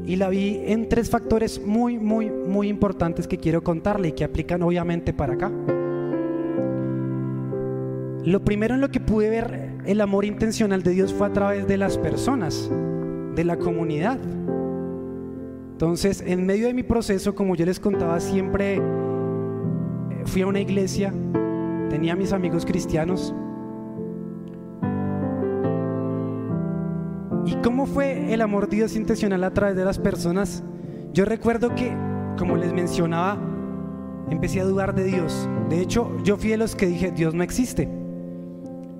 [0.06, 4.24] Y la vi en tres factores muy, muy, muy importantes que quiero contarle y que
[4.24, 5.52] aplican obviamente para acá.
[8.26, 11.68] Lo primero en lo que pude ver el amor intencional de Dios fue a través
[11.68, 12.70] de las personas,
[13.36, 14.18] de la comunidad.
[15.72, 18.82] Entonces, en medio de mi proceso, como yo les contaba, siempre
[20.26, 21.14] fui a una iglesia,
[21.90, 23.34] tenía mis amigos cristianos.
[27.46, 30.64] ¿Y cómo fue el amor de Dios intencional a través de las personas?
[31.14, 31.92] Yo recuerdo que,
[32.38, 33.38] como les mencionaba,
[34.30, 35.50] empecé a dudar de Dios.
[35.70, 37.90] De hecho, yo fui de los que dije, Dios no existe.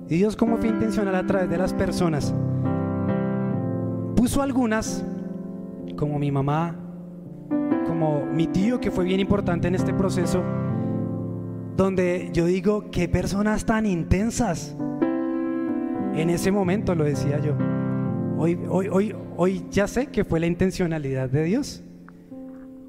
[0.08, 2.34] ¿Y Dios cómo fue intencional a través de las personas?
[4.16, 5.04] Puso algunas,
[5.96, 6.74] como mi mamá,
[7.86, 10.42] como mi tío, que fue bien importante en este proceso,
[11.76, 14.76] donde yo digo, qué personas tan intensas.
[16.14, 17.54] En ese momento lo decía yo.
[18.38, 21.82] Hoy, hoy, hoy, hoy ya sé que fue la intencionalidad de Dios.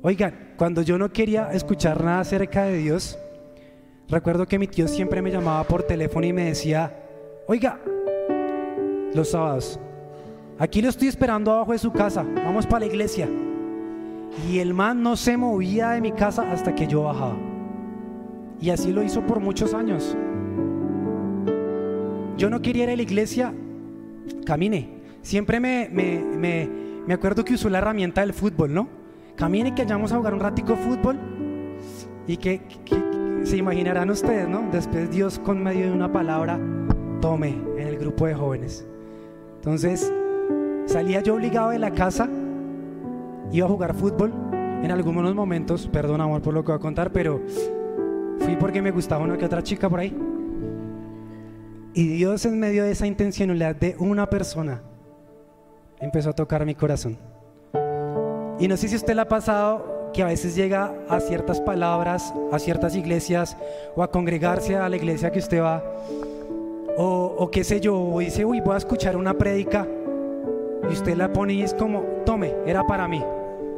[0.02, 3.20] Oigan, cuando yo no quería escuchar nada acerca de Dios,
[4.08, 6.96] recuerdo que mi tío siempre me llamaba por teléfono y me decía,
[7.48, 7.80] oiga,
[9.14, 9.80] los sábados,
[10.58, 13.30] aquí lo estoy esperando abajo de su casa, vamos para la iglesia.
[14.50, 17.51] Y el man no se movía de mi casa hasta que yo bajaba.
[18.62, 20.16] Y así lo hizo por muchos años.
[22.38, 23.54] Yo no quería ir a la iglesia,
[24.46, 25.02] camine.
[25.22, 26.70] Siempre me, me,
[27.06, 28.88] me, acuerdo que usó la herramienta del fútbol, ¿no?
[29.36, 31.20] Camine que vayamos a jugar un ratico fútbol
[32.28, 32.62] y que,
[33.44, 34.70] se imaginarán ustedes, ¿no?
[34.72, 36.60] Después Dios con medio de una palabra
[37.20, 38.86] tome en el grupo de jóvenes.
[39.56, 40.14] Entonces
[40.86, 42.30] salía yo obligado de la casa,
[43.52, 47.12] iba a jugar fútbol en algunos momentos, perdón amor por lo que voy a contar,
[47.12, 47.42] pero
[48.42, 50.16] Fui porque me gustaba una que otra chica por ahí.
[51.94, 54.82] Y Dios en medio de esa intencionalidad de una persona
[56.00, 57.18] empezó a tocar mi corazón.
[58.60, 62.34] Y no sé si usted le ha pasado que a veces llega a ciertas palabras,
[62.52, 63.58] a ciertas iglesias
[63.96, 65.84] o a congregarse a la iglesia que usted va.
[66.98, 69.88] O, qué sé yo, o dice, uy, voy a escuchar una prédica.
[70.90, 73.24] Y usted la pone y es como, tome, era para mí.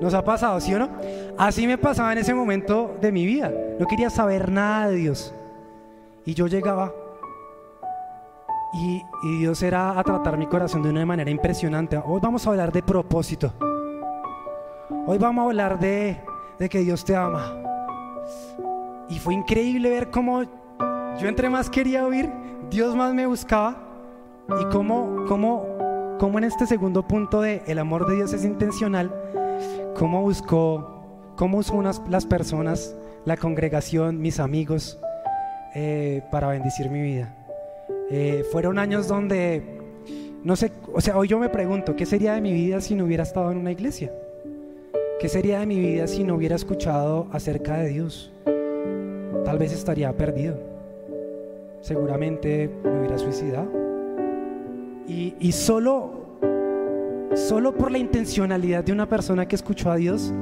[0.04, 0.90] ¿Nos ha pasado, sí o no?
[1.38, 3.50] Así me pasaba en ese momento de mi vida.
[3.80, 5.34] No quería saber nada de Dios.
[6.26, 6.92] Y yo llegaba
[8.74, 9.02] y,
[9.40, 11.98] Dios era a tratar mi corazón de una manera impresionante.
[12.04, 13.54] Hoy vamos a hablar de propósito.
[15.08, 16.20] Hoy vamos a hablar de,
[16.60, 17.56] de que Dios te ama.
[19.08, 22.30] Y fue increíble ver cómo yo entre más quería oír,
[22.70, 23.78] Dios más me buscaba.
[24.60, 25.66] Y cómo, cómo,
[26.20, 29.23] cómo en este segundo punto de el amor de Dios es intencional
[30.04, 30.86] cómo buscó,
[31.38, 32.94] cómo usó las personas,
[33.24, 35.00] la congregación, mis amigos,
[35.76, 37.34] eh, para bendecir mi vida.
[38.12, 39.64] Eh, fueron años donde,
[40.44, 43.06] no sé, o sea, hoy yo me pregunto, ¿qué sería de mi vida si no
[43.06, 44.12] hubiera estado en una iglesia?
[45.22, 48.30] ¿Qué sería de mi vida si no hubiera escuchado acerca de Dios?
[49.46, 50.60] Tal vez estaría perdido.
[51.80, 53.72] Seguramente me hubiera suicidado.
[55.08, 56.23] Y, y solo
[57.36, 60.34] solo por la intencionalidad de una persona que escuchó a Dios,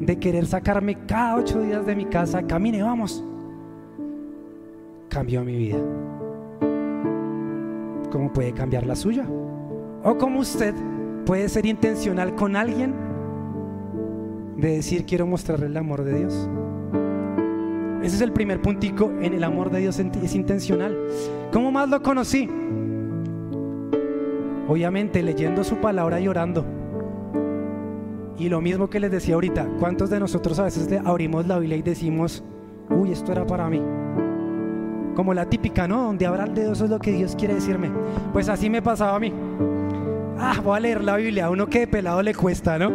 [0.00, 3.24] de querer sacarme cada ocho días de mi casa, camine, vamos,
[5.08, 5.78] cambió mi vida.
[8.10, 9.26] ¿Cómo puede cambiar la suya?
[10.02, 10.74] O como usted
[11.24, 12.94] puede ser intencional con alguien
[14.56, 16.48] de decir quiero mostrarle el amor de Dios.
[18.02, 20.96] Ese es el primer puntico en el amor de Dios, es intencional.
[21.50, 22.48] ¿Cómo más lo conocí?
[24.68, 26.64] Obviamente leyendo su palabra y orando.
[28.38, 31.58] Y lo mismo que les decía ahorita, ¿cuántos de nosotros a veces le abrimos la
[31.58, 32.42] Biblia y decimos,
[32.90, 33.80] uy, esto era para mí?
[35.14, 36.02] Como la típica, ¿no?
[36.04, 37.90] Donde abra el dedo, eso es lo que Dios quiere decirme.
[38.32, 39.32] Pues así me pasaba a mí.
[40.38, 42.90] Ah, voy a leer la Biblia, a uno que de pelado le cuesta, ¿no?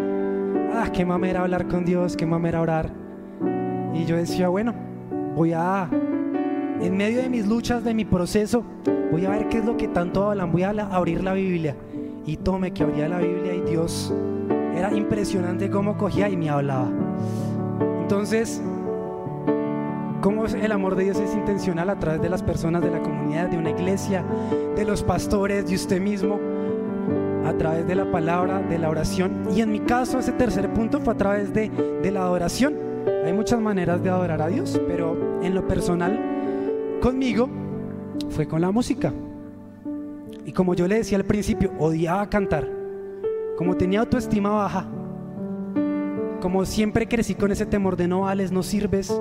[0.74, 2.90] Ah, qué mamera hablar con Dios, qué mamera orar.
[3.94, 4.74] Y yo decía, bueno,
[5.36, 5.90] voy a
[6.82, 8.64] en medio de mis luchas, de mi proceso,
[9.12, 10.52] voy a ver qué es lo que tanto hablan.
[10.52, 11.76] Voy a abrir la Biblia.
[12.26, 14.14] Y tome que abría la Biblia y Dios
[14.80, 16.90] era impresionante cómo cogía y me hablaba.
[18.02, 18.62] Entonces,
[20.22, 23.50] cómo el amor de Dios es intencional a través de las personas de la comunidad,
[23.50, 24.24] de una iglesia,
[24.76, 26.40] de los pastores, de usted mismo,
[27.46, 29.44] a través de la palabra, de la oración.
[29.54, 32.76] Y en mi caso, ese tercer punto fue a través de, de la adoración.
[33.26, 36.29] Hay muchas maneras de adorar a Dios, pero en lo personal,
[37.00, 37.50] conmigo,
[38.30, 39.14] fue con la música.
[40.46, 42.70] Y como yo le decía al principio, odiaba cantar.
[43.58, 44.88] Como tenía autoestima baja,
[46.42, 49.14] como siempre crecí con ese temor de no vales, no sirves,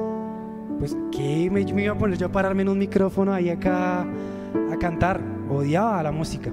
[0.79, 4.77] pues ¿qué me, iba a poner yo a pararme en un micrófono ahí acá a
[4.79, 5.21] cantar?
[5.51, 6.53] Odiaba la música.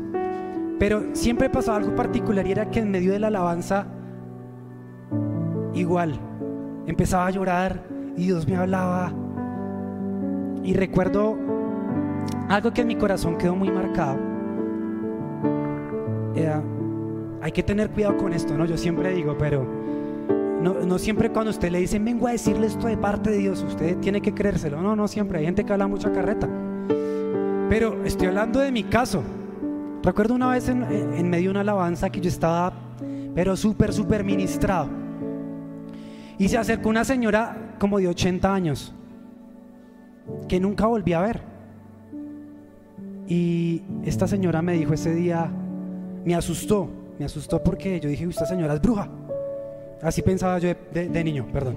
[0.79, 3.87] Pero siempre pasaba algo particular y era que en medio de la alabanza,
[5.73, 6.19] igual,
[6.87, 9.24] empezaba a llorar y Dios me hablaba.
[10.65, 11.37] Y recuerdo
[12.49, 14.17] algo que en mi corazón quedó muy marcado.
[17.41, 18.65] hay que tener cuidado con esto, ¿no?
[18.65, 19.63] Yo siempre digo, pero
[20.61, 23.97] no, siempre cuando usted le dicen, vengo a decirle esto de parte de Dios, usted
[23.97, 24.81] tiene que creérselo.
[24.81, 25.37] No, no siempre.
[25.37, 26.49] Hay gente que habla mucha carreta.
[27.69, 29.21] Pero estoy hablando de mi caso.
[30.01, 32.73] Recuerdo una vez en, en medio de una alabanza que yo estaba,
[33.35, 34.89] pero súper, súper ministrado.
[36.39, 38.94] Y se acercó una señora como de 80 años,
[40.47, 41.41] que nunca volví a ver.
[43.27, 45.49] Y esta señora me dijo ese día,
[46.23, 49.09] me asustó, me asustó porque yo dije, esta señora es bruja.
[50.01, 51.75] Así pensaba yo de, niño, perdón.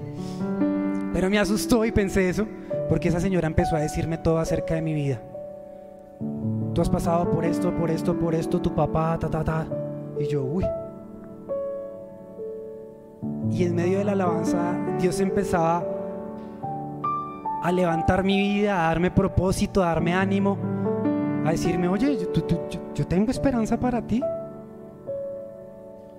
[1.13, 2.45] Pero me asustó y pensé eso
[2.87, 5.21] porque esa señora empezó a decirme todo acerca de mi vida.
[6.73, 9.67] Tú has pasado por esto, por esto, por esto, tu papá, ta, ta, ta.
[10.19, 10.65] Y yo, uy.
[13.51, 15.83] Y en medio de la alabanza, Dios empezaba
[17.61, 20.57] a levantar mi vida, a darme propósito, a darme ánimo,
[21.45, 22.17] a decirme, oye,
[22.95, 24.21] yo tengo esperanza para ti.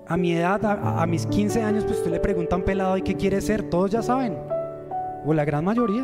[0.06, 3.02] A mi edad, a, mis 15 años, pues usted le pregunta a un pelado, ¿y
[3.02, 3.70] qué quiere ser?
[3.70, 4.36] Todos ya saben,
[5.24, 6.02] o la gran mayoría.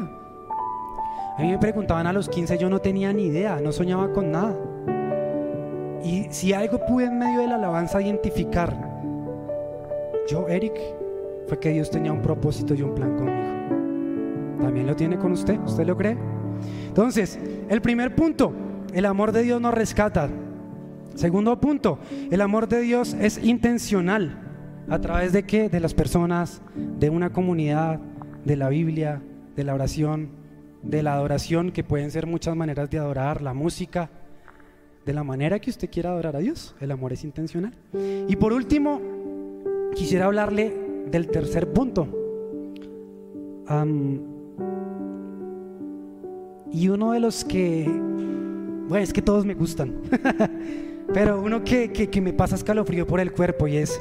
[1.37, 4.31] A mí me preguntaban a los 15, yo no tenía ni idea, no soñaba con
[4.31, 4.55] nada.
[6.05, 8.75] Y si algo pude en medio de la alabanza identificar,
[10.29, 10.75] yo, Eric,
[11.49, 13.66] fue que Dios tenía un propósito y un plan conmigo.
[14.61, 16.17] También lo tiene con usted, ¿usted lo cree?
[16.89, 17.39] Entonces,
[17.69, 18.53] el primer punto,
[18.93, 20.31] el amor de Dios nos rescata.
[21.15, 21.99] Segundo punto,
[22.31, 24.43] el amor de Dios es intencional.
[24.89, 25.69] ¿A través de qué?
[25.69, 26.63] De las personas,
[26.99, 28.01] de una comunidad,
[28.45, 29.21] de la Biblia,
[29.57, 30.31] de la oración,
[30.83, 34.11] de la adoración, que pueden ser muchas maneras de adorar, la música,
[35.05, 36.75] de la manera que usted quiera adorar a Dios.
[36.81, 37.73] El amor es intencional.
[38.29, 39.01] Y por último,
[39.95, 40.75] quisiera hablarle
[41.11, 42.09] del tercer punto.
[46.77, 49.95] Y uno de los que, bueno, es que todos me gustan.
[51.15, 53.99] Pero uno que, que, me pasa escalofrío por el cuerpo y es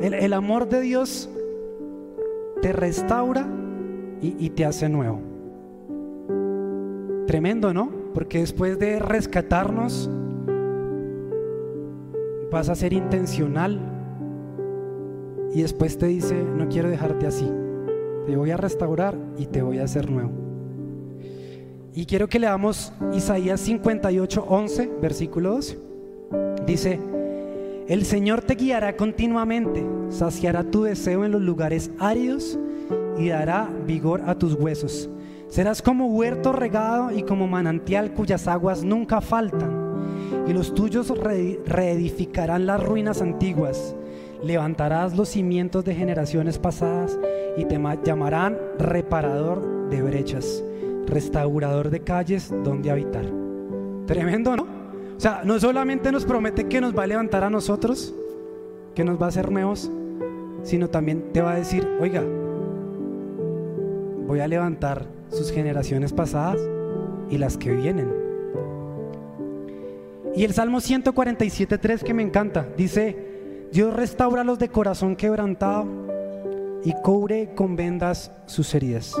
[0.00, 1.30] el, amor de Dios
[2.60, 3.46] te restaura
[4.20, 5.20] y te hace nuevo.
[7.28, 7.92] Tremendo, ¿no?
[8.14, 10.10] Porque después de rescatarnos,
[12.50, 13.78] vas a ser intencional
[15.54, 17.48] y después te dice, no quiero dejarte así,
[18.26, 20.47] te voy a restaurar y te voy a hacer nuevo.
[21.94, 25.78] Y quiero que leamos Isaías 58, 11, versículo 12.
[26.66, 27.00] Dice,
[27.88, 32.58] el Señor te guiará continuamente, saciará tu deseo en los lugares áridos
[33.18, 35.08] y dará vigor a tus huesos.
[35.48, 39.88] Serás como huerto regado y como manantial cuyas aguas nunca faltan.
[40.46, 41.12] Y los tuyos
[41.66, 43.96] reedificarán las ruinas antiguas.
[44.42, 47.18] Levantarás los cimientos de generaciones pasadas
[47.56, 50.62] y te llamarán reparador de brechas,
[51.08, 53.24] restaurador de calles donde habitar.
[54.06, 54.62] Tremendo, ¿no?
[55.16, 58.14] O sea, no solamente nos promete que nos va a levantar a nosotros,
[58.94, 59.90] que nos va a hacer nuevos,
[60.62, 62.22] sino también te va a decir, oiga,
[64.26, 66.60] voy a levantar sus generaciones pasadas
[67.30, 68.12] y las que vienen.
[70.36, 75.86] Y el Salmo 147.3 que me encanta, dice, Dios restaura los de corazón quebrantado
[76.84, 79.14] y cubre con vendas sus heridas.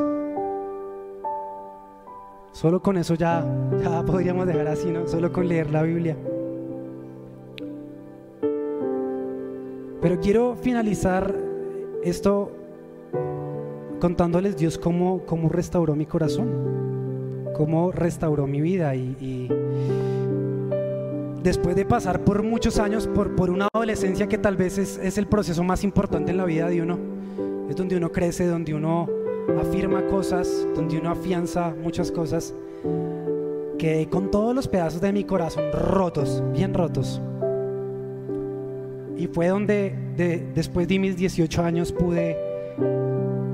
[2.58, 3.46] Solo con eso ya,
[3.80, 5.06] ya podríamos dejar así, ¿no?
[5.06, 6.16] Solo con leer la Biblia.
[10.02, 11.32] Pero quiero finalizar
[12.02, 12.50] esto
[14.00, 16.48] contándoles Dios cómo, cómo restauró mi corazón,
[17.56, 19.46] cómo restauró mi vida y,
[21.40, 25.16] después de pasar por muchos años, por, por una adolescencia que tal vez es, es
[25.16, 26.98] el proceso más importante en la vida de uno,
[27.70, 29.17] es donde uno crece, donde uno
[29.60, 32.54] afirma cosas, donde uno afianza muchas cosas.
[33.78, 37.20] quedé con todos los pedazos de mi corazón rotos, bien rotos.
[39.16, 39.94] Y fue donde
[40.54, 42.36] después de mis 18 años pude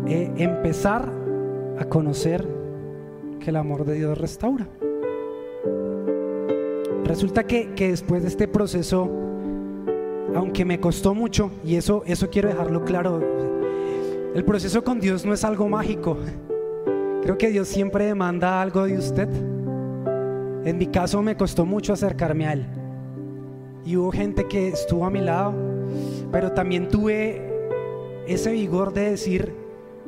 [0.07, 1.11] eh, empezar
[1.79, 2.47] a conocer
[3.41, 4.67] que el amor de Dios restaura.
[7.05, 9.11] Resulta que, que después de este proceso,
[10.35, 13.21] aunque me costó mucho, y eso, eso quiero dejarlo claro,
[14.35, 16.19] el proceso con Dios no es algo mágico.
[17.23, 19.29] Creo que Dios siempre demanda algo de usted.
[20.65, 22.67] En mi caso me costó mucho acercarme a Él.
[23.85, 25.55] Y hubo gente que estuvo a mi lado,
[26.33, 27.43] pero también tuve
[28.27, 29.55] ese vigor de decir,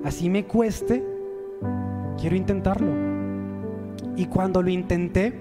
[0.02, 1.04] así me cueste,
[2.18, 2.90] quiero intentarlo.
[4.16, 5.34] Y cuando lo intenté,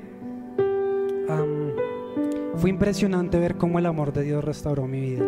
[2.56, 5.26] fue impresionante ver cómo el amor de Dios restauró mi vida.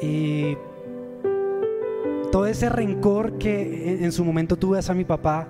[0.00, 0.56] Y
[2.30, 5.48] todo ese rencor que en su momento tuve hacia mi papá,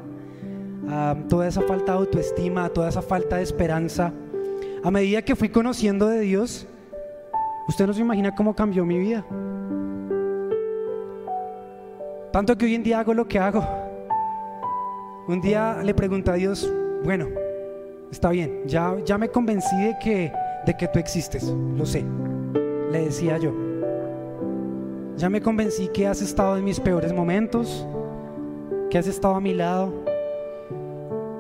[1.29, 4.13] toda esa falta de autoestima, toda esa falta de esperanza,
[4.83, 6.67] a medida que fui conociendo de Dios,
[7.69, 9.25] usted no se imagina cómo cambió mi vida.
[12.33, 13.65] Tanto que hoy en día hago lo que hago.
[15.27, 16.73] Un día le pregunté a Dios,
[17.05, 17.27] bueno,
[18.11, 20.33] está bien, ya, ya me convencí de que,
[20.65, 22.05] de que tú existes, lo sé,
[22.91, 23.68] le decía yo.
[25.19, 27.85] Ya me convencí que has estado en mis peores momentos,
[28.89, 29.93] que has estado a mi lado.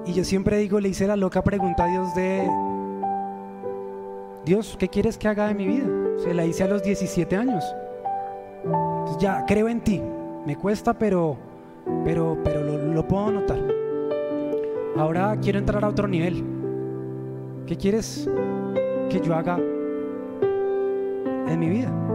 [0.04, 2.50] Y yo siempre digo, le hice la loca pregunta a Dios de,
[4.44, 5.86] Dios, ¿qué quieres que haga de mi vida?
[6.24, 7.62] Se la hice a los 17 años.
[9.20, 10.02] ya creo en ti.
[10.44, 11.36] Me cuesta, pero,
[12.04, 13.60] pero, pero lo, lo puedo notar.
[14.96, 16.42] Ahora quiero entrar a otro nivel.
[17.64, 18.28] ¿Qué quieres
[19.08, 19.56] que yo haga
[21.46, 22.07] en mi vida?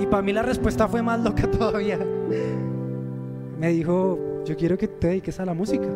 [0.00, 1.98] Y para mí la respuesta fue más loca todavía.
[3.58, 5.88] Me dijo, yo quiero que te dediques a la música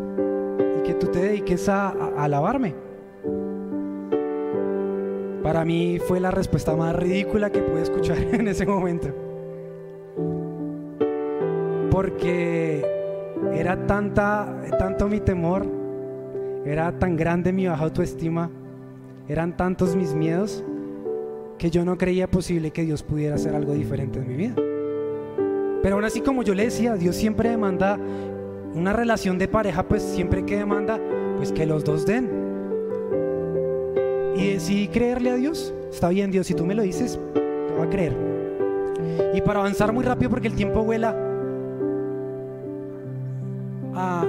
[0.79, 2.75] y que tú te dediques a, alabarme.
[5.43, 9.09] Para mí fue la respuesta más ridícula que pude escuchar en ese momento.
[11.91, 12.85] Porque
[13.53, 15.67] era tanta, tanto mi temor,
[16.65, 18.51] era tan grande mi baja autoestima,
[19.29, 20.65] eran tantos mis miedos
[21.63, 24.57] que yo no creía posible que Dios pudiera hacer algo diferente en mi vida.
[25.81, 28.01] Pero aún así como yo le decía, Dios siempre demanda
[28.75, 30.99] una relación de pareja, pues siempre que demanda,
[31.37, 32.29] pues que los dos den.
[34.35, 35.73] Y decidí creerle a Dios.
[35.89, 38.17] Está bien, Dios, si tú me lo dices, te voy a creer.
[39.33, 41.11] Y para avanzar muy rápido, porque el tiempo vuela,
[43.95, 44.27] a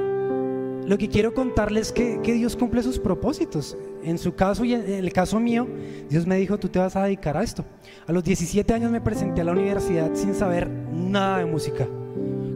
[0.85, 3.75] lo que quiero contarles es que, que, Dios cumple sus propósitos.
[4.03, 5.67] En su caso y en el caso mío,
[6.09, 7.63] Dios me dijo, tú te vas a dedicar a esto.
[8.05, 11.87] A los 17 años me presenté a la universidad sin saber nada de música.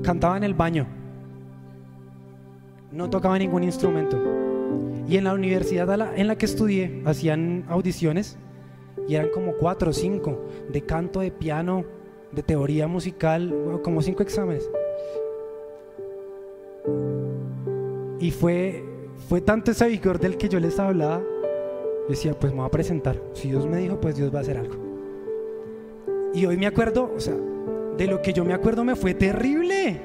[0.04, 0.88] Cantaba en el baño.
[2.92, 4.22] No tocaba ningún instrumento.
[5.08, 8.38] Y en la universidad en la que estudié hacían audiciones
[9.08, 11.86] y eran como cuatro o cinco de canto, de piano,
[12.32, 14.70] de teoría musical, como cinco exámenes.
[18.20, 18.84] Y fue,
[19.30, 21.22] fue tanto ese vigor del que yo les hablaba.
[22.10, 23.22] Decía, pues me voy a presentar.
[23.34, 24.76] Si Dios me dijo, pues Dios va a hacer algo.
[26.34, 27.36] Y hoy me acuerdo, o sea,
[27.98, 30.02] de lo que yo me acuerdo me fue terrible.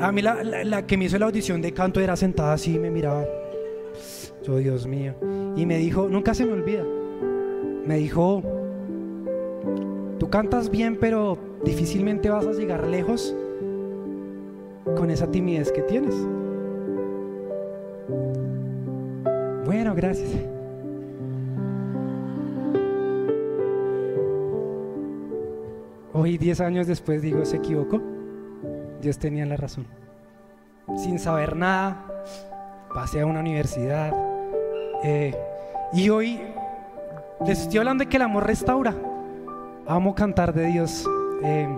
[0.00, 2.78] A mí la, la, que me hizo la audición de canto era sentada así y
[2.78, 3.24] me miraba.
[4.42, 5.14] Yo, Dios mío.
[5.56, 6.84] Y me dijo, nunca se me olvida.
[7.86, 8.42] Me dijo,
[10.18, 13.34] tú cantas bien, pero difícilmente vas a llegar lejos
[14.96, 16.14] con esa timidez que tienes.
[19.64, 20.30] Bueno, gracias.
[26.14, 28.00] Hoy, diez años después, digo, se equivocó.
[29.02, 29.86] Dios tenía la razón.
[30.96, 32.06] Sin saber nada,
[32.94, 34.12] pasé a una universidad.
[35.02, 35.36] Eh,
[35.92, 36.40] y hoy
[37.44, 38.94] les estoy hablando de que el amor restaura.
[39.86, 41.04] Amo cantar de Dios.
[41.42, 41.68] Eh,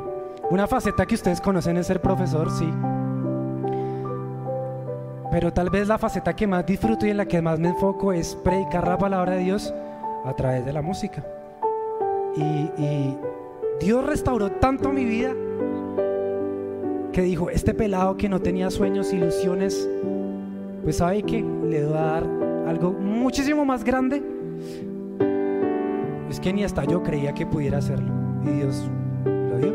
[0.50, 2.72] una faceta que ustedes conocen es ser profesor, sí
[5.36, 8.10] pero tal vez la faceta que más disfruto y en la que más me enfoco
[8.10, 9.74] es predicar la palabra de Dios
[10.24, 11.22] a través de la música.
[12.34, 13.14] Y,
[13.80, 15.34] Dios restauró tanto mi vida
[17.12, 19.88] que dijo, este pelado que no tenía sueños, ilusiones,
[20.82, 22.24] pues sabe que le va a dar
[22.66, 24.22] algo muchísimo más grande.
[26.28, 28.12] Es que ni hasta yo creía que pudiera hacerlo.
[28.44, 28.90] Y Dios
[29.24, 29.74] lo dio.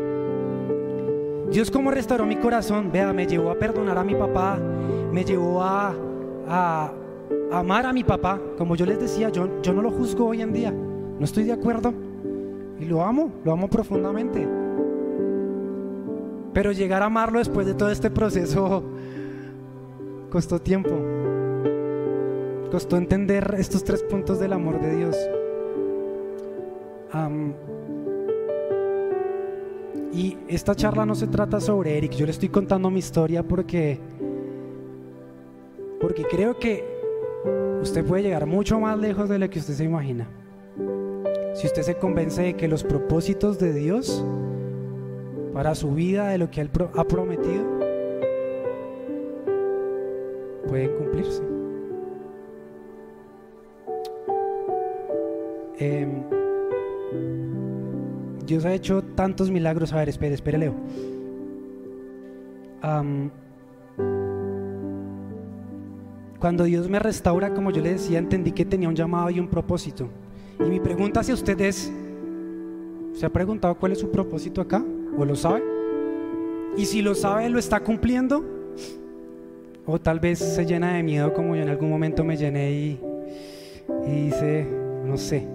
[1.50, 4.58] Dios como restauró mi corazón, vea, me llevó a perdonar a mi papá,
[5.12, 5.94] me llevó a,
[7.50, 8.40] amar a mi papá.
[8.56, 11.52] Como yo les decía, yo, yo no lo juzgo hoy en día, no estoy de
[11.52, 11.92] acuerdo
[12.82, 14.46] y lo amo, lo amo profundamente.
[16.52, 18.82] Pero llegar a amarlo después de todo este proceso
[20.30, 20.90] costó tiempo.
[22.70, 25.16] costó entender estos tres puntos del amor de Dios.
[30.14, 33.98] y esta charla no se trata sobre Eric, yo le estoy contando mi historia porque,
[36.00, 36.84] porque creo que
[37.80, 40.28] usted puede llegar mucho más lejos de lo que usted se imagina.
[41.54, 44.24] Si usted se convence de que los propósitos de Dios
[45.52, 47.62] para su vida, de lo que Él ha prometido,
[50.66, 51.42] pueden cumplirse.
[55.78, 56.22] Em,
[58.46, 59.92] Dios ha hecho tantos milagros.
[59.92, 60.74] A ver, espere, espere, Leo.
[66.38, 69.48] cuando Dios me restaura, como yo le decía, entendí que tenía un llamado y un
[69.48, 70.08] propósito.
[70.60, 71.92] Y mi pregunta hacia usted es,
[73.14, 74.82] ¿se ha preguntado cuál es su propósito acá?
[75.16, 75.62] ¿O lo sabe?
[76.76, 78.44] Y si lo sabe, ¿lo está cumpliendo?
[79.86, 83.00] O tal vez se llena de miedo como yo en algún momento me llené y,
[84.06, 84.66] y dice,
[85.04, 85.46] no sé,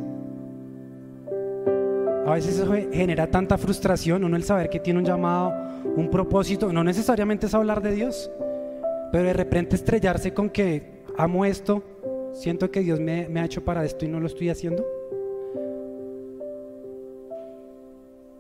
[2.27, 5.53] a veces eso genera tanta frustración, uno el saber que tiene un llamado,
[5.95, 8.29] un propósito, no necesariamente es hablar de Dios,
[9.13, 11.81] pero de repente estrellarse con que amo esto,
[12.37, 14.85] siento que Dios me, ha hecho para esto y no lo estoy haciendo.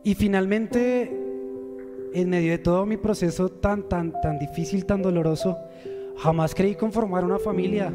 [0.03, 1.11] Y finalmente,
[2.13, 5.57] en medio de todo mi proceso tan, tan, tan difícil, tan doloroso,
[6.17, 7.91] jamás creí conformar una familia.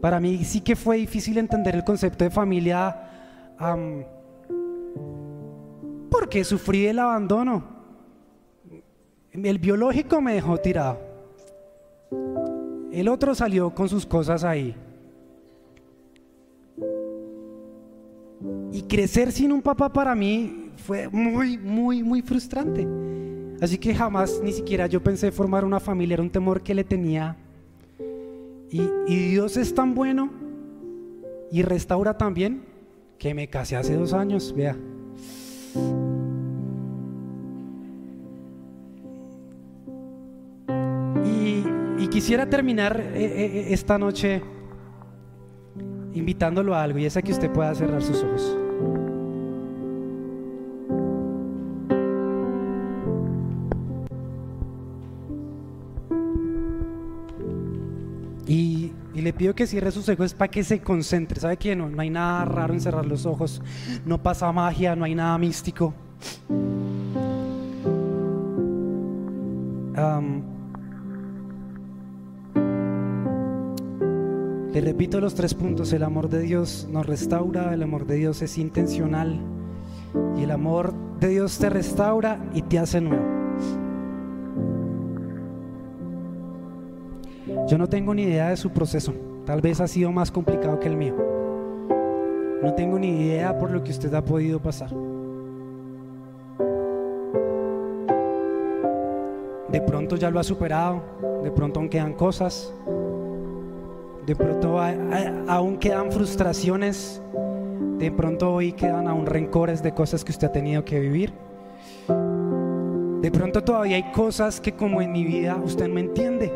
[0.00, 3.08] Para mí sí que fue difícil entender el concepto de familia
[6.10, 7.64] porque sufrí el abandono.
[9.32, 10.98] El biológico me dejó tirado.
[12.92, 14.74] El otro salió con sus cosas ahí.
[18.72, 22.86] Y crecer sin un papá para mí fue muy, muy, muy frustrante.
[23.60, 26.84] Así que jamás ni siquiera yo pensé formar una familia, era un temor que le
[26.84, 27.36] tenía.
[28.70, 30.30] Y, y Dios es tan bueno
[31.50, 32.62] y restaura también
[33.18, 34.76] que me casé hace dos años, vea.
[42.12, 44.42] Quisiera terminar eh, eh, eh, esta noche
[46.12, 48.58] invitándolo a algo y es a que usted pueda cerrar sus ojos.
[58.46, 61.40] Y, le pido que cierre sus ojos para que se concentre.
[61.40, 61.76] ¿Sabe qué?
[61.76, 63.62] No, no hay nada raro en cerrar los ojos.
[64.04, 65.94] No pasa magia, no hay nada místico.
[74.72, 75.92] Le repito los tres puntos.
[75.92, 79.38] El amor de Dios nos restaura, el amor de Dios es intencional
[80.36, 83.24] y el amor de Dios te restaura y te hace nuevo.
[87.68, 89.12] Yo no tengo ni idea de su proceso.
[89.44, 91.14] Tal vez ha sido más complicado que el mío.
[92.62, 94.90] No tengo ni idea por lo que usted ha podido pasar.
[99.68, 101.02] De pronto ya lo ha superado,
[101.42, 102.74] de pronto aún quedan cosas,
[104.26, 107.22] de pronto aún quedan frustraciones,
[107.98, 111.32] de pronto hoy quedan aún rencores de cosas que usted ha tenido que vivir.
[113.20, 116.52] De pronto todavía hay cosas que como en mi vida usted no entiende.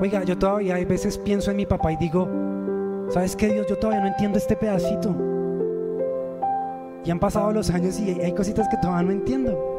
[0.00, 2.28] Oiga, yo todavía hay veces pienso en mi papá y digo,
[3.10, 3.66] ¿sabes qué Dios?
[3.68, 5.14] Yo todavía no entiendo este pedacito.
[7.04, 9.74] Y han pasado los años y hay cositas que todavía no entiendo.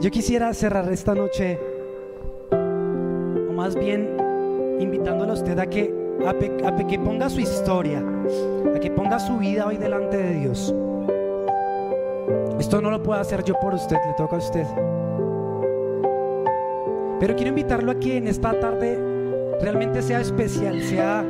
[0.00, 1.58] Yo quisiera cerrar esta noche,
[3.56, 4.16] más bien
[4.78, 5.92] invitándole a usted a que,
[6.26, 8.04] a, que ponga su historia,
[8.74, 10.74] a que ponga su vida hoy delante de Dios.
[12.60, 14.66] Esto no lo puedo hacer yo por usted, le toca a usted.
[17.18, 18.98] Pero quiero invitarlo a que en esta tarde
[19.60, 21.24] realmente sea especial, sea,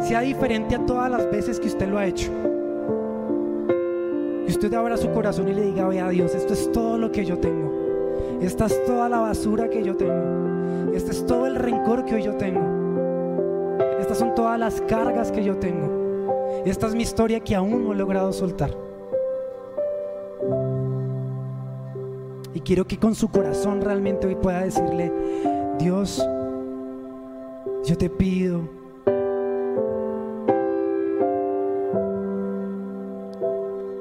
[0.00, 2.30] sea diferente a todas las veces que usted lo ha hecho.
[4.46, 7.24] Que usted abra su corazón y le diga, a Dios, esto es todo lo que
[7.24, 7.70] yo tengo.
[8.40, 10.39] Esta es toda la basura que yo tengo.
[10.94, 12.60] Este es todo el rencor que hoy yo tengo.
[14.00, 15.88] Estas son todas las cargas que yo tengo.
[16.64, 18.70] Esta es mi historia que aún no he logrado soltar.
[22.52, 25.12] Y quiero que con su corazón realmente hoy pueda decirle,
[25.78, 26.26] Dios,
[27.84, 28.80] yo te pido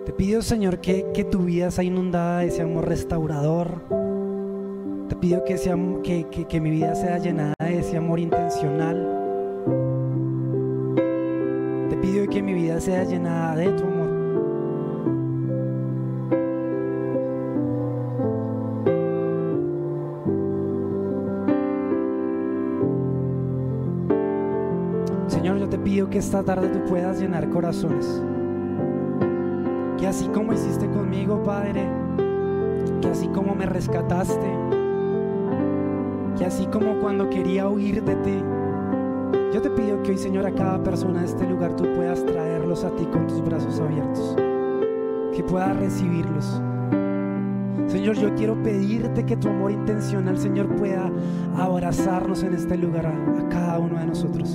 [0.09, 3.98] Te pido, Señor, que, tu vida sea inundada de ese amor restaurador.
[5.09, 8.95] Te pido que, sea, que, que, que mi vida sea llenada de ese amor intencional.
[11.89, 14.09] Te pido que mi vida sea llenada de tu amor.
[25.27, 28.21] Señor, yo te pido que esta tarde tú puedas llenar corazones.
[29.97, 31.87] Que así como hiciste conmigo, Padre,
[33.01, 34.78] que así como me rescataste,
[36.39, 38.41] que así como cuando quería huir de ti,
[39.53, 42.85] yo te pido que hoy, Señor, a cada persona de este lugar tú puedas traerlos
[42.85, 44.37] a ti con tus brazos abiertos,
[45.35, 46.61] que puedas recibirlos.
[47.87, 51.11] Señor, yo quiero pedirte que tu amor intencional, Señor, pueda
[51.57, 54.53] abrazarnos en este lugar a, a cada uno de nosotros.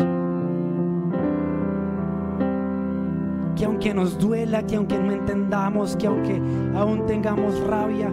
[3.56, 6.40] Que aunque nos duela, que aunque no entendamos, que aunque
[6.74, 8.10] aún tengamos rabia,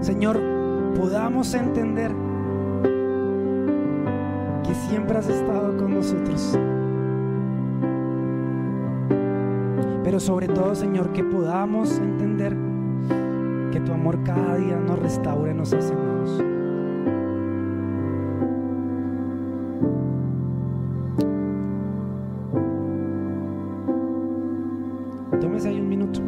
[0.00, 0.38] Señor,
[0.96, 2.19] podamos entender
[4.90, 6.58] siempre has estado con nosotros.
[10.02, 12.56] Pero sobre todo, Señor, que podamos entender
[13.70, 16.42] que tu amor cada día nos restaure, nos hace nuevos.
[25.40, 26.20] Tómese ahí un minuto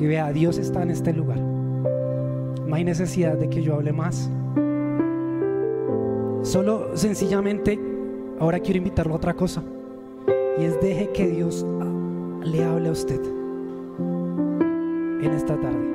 [0.00, 1.38] y vea, Dios está en este lugar.
[1.38, 4.30] No hay necesidad de que yo hable más.
[6.46, 7.76] Solo sencillamente,
[8.38, 9.64] ahora quiero invitarlo a otra cosa.
[10.60, 11.66] Y es deje que Dios
[12.44, 13.20] le hable a usted
[13.98, 15.92] en esta tarde.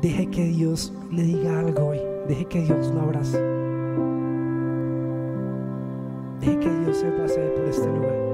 [0.00, 2.00] Deje que Dios le diga algo hoy.
[2.26, 3.38] Deje que Dios lo abrace.
[6.40, 8.25] Deje que Dios se pase por este lugar.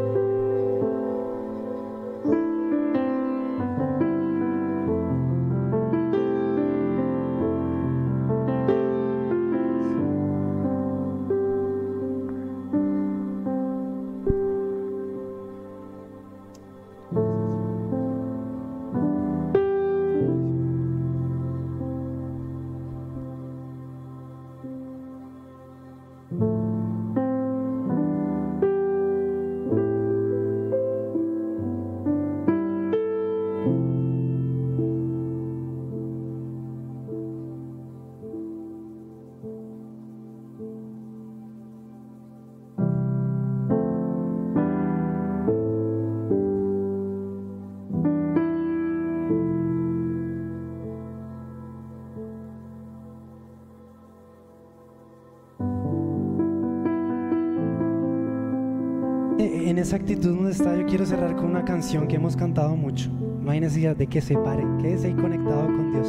[60.02, 63.08] Actitud donde está, yo quiero cerrar con una canción que hemos cantado mucho.
[63.40, 66.08] No hay necesidad de que se pare, quédese ahí conectado con Dios.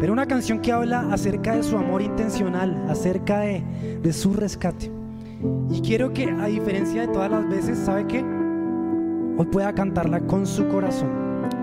[0.00, 3.62] Pero una canción que habla acerca de su amor intencional, acerca de,
[4.02, 4.90] de su rescate.
[5.70, 8.24] Y quiero que, a diferencia de todas las veces, ¿sabe qué?
[9.38, 11.10] Hoy pueda cantarla con su corazón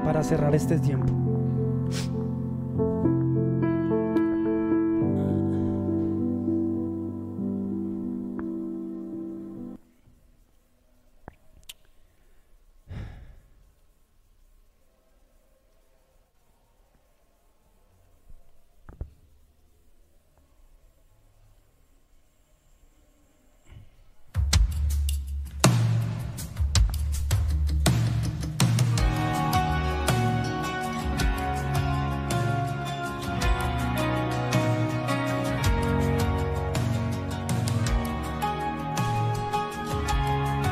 [0.06, 1.13] para cerrar este tiempo.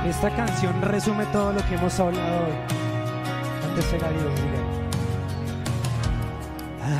[0.06, 2.54] Esta canción resume todo lo que hemos hablado hoy.
[3.70, 4.72] Antes Dios.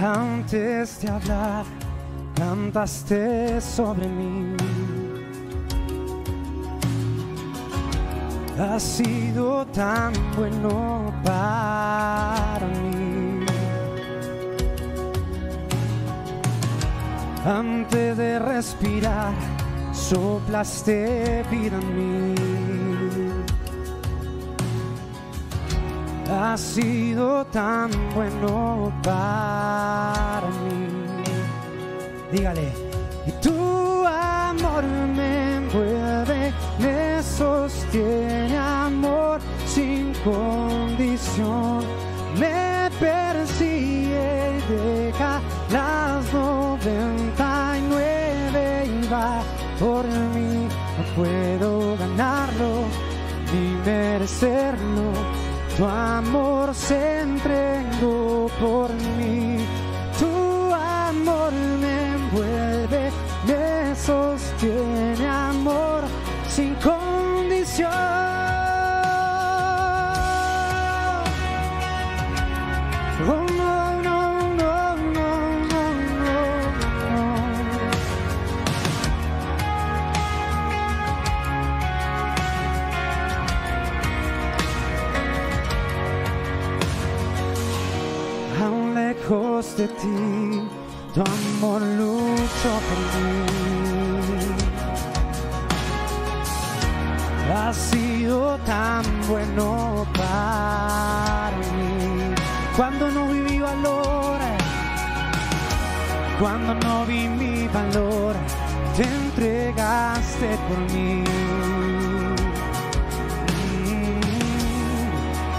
[0.04, 1.66] Antes de hablar,
[2.36, 4.56] cantaste sobre mí.
[8.60, 13.46] Has sido tan bueno para mí.
[17.46, 19.34] Antes de respirar,
[19.92, 21.96] soplaste vida en
[22.36, 22.51] mí.
[26.44, 30.88] Has sido tan bueno para mí.
[32.32, 32.74] Dígale,
[33.28, 41.84] y tu amor me envuelve, me sostiene, amor sin condición.
[42.40, 45.40] Me persigue y deja
[45.70, 49.44] las noventa y nueve y va
[49.80, 50.68] por mí.
[50.98, 52.86] No puedo ganarlo
[53.54, 55.21] ni merecerlo.
[55.78, 59.66] Tu amor se entregó por mí.
[60.20, 63.12] Tu amor me envuelve,
[63.48, 66.04] me sostiene, amor
[66.48, 68.31] sin condición.
[89.88, 93.46] Tu amor luchó por mí.
[97.54, 102.36] Ha sido tan bueno para mí.
[102.78, 104.40] Cuando no viví valor,
[106.40, 108.36] cuando no vi mi valor,
[108.96, 111.24] te entregaste por mí.
[113.86, 114.22] Mm,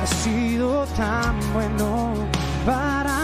[0.03, 2.15] ha sido tan bueno
[2.65, 3.22] para mí.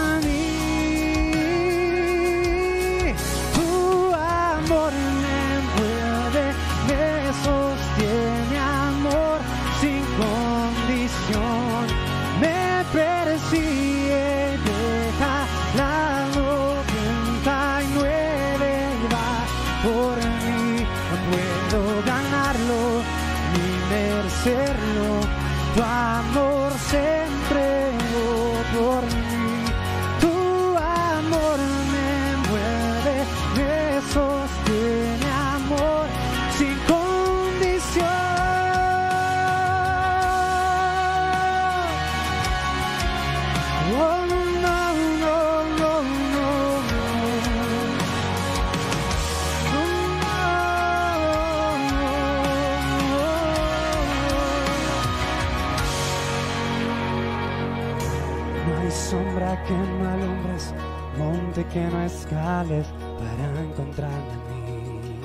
[62.09, 65.21] Para encontrarme a mí.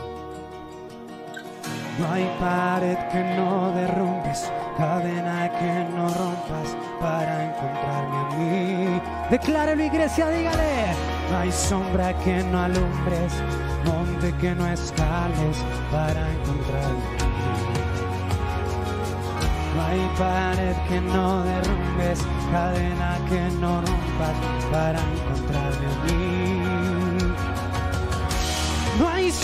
[1.98, 9.00] No hay pared que no derrumbes, cadena que no rompas para encontrarme a mí.
[9.30, 10.94] Declárelo iglesia, dígale.
[11.30, 13.32] No hay sombra que no alumbres,
[13.86, 15.56] monte que no escales
[15.90, 17.34] para encontrarme a mí.
[19.76, 22.20] No hay pared que no derrumbes,
[22.52, 24.36] cadena que no rompas
[24.70, 26.23] para encontrarme a mí.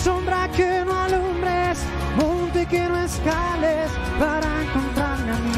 [0.04, 1.78] Sombra que no alumbres,
[2.16, 5.52] monte que no escales para encontrarme a mí.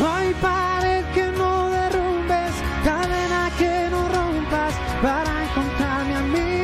[0.00, 2.52] No hay pared que no derrumbes,
[2.84, 6.54] cadena que no rompas para encontrarme a mí.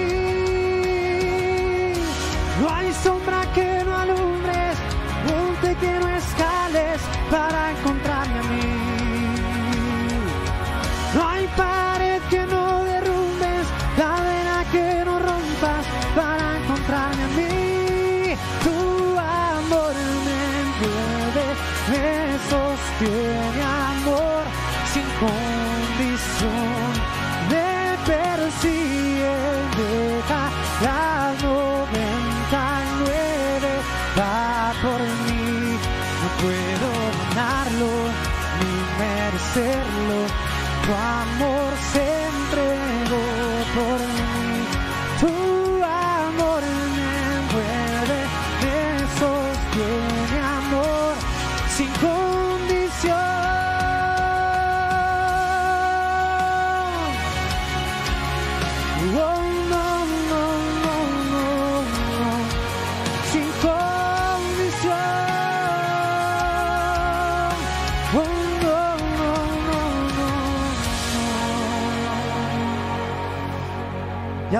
[2.60, 4.74] No hay sombra que no alumbres,
[5.28, 7.00] monte que no escales
[7.30, 7.99] para encontrarme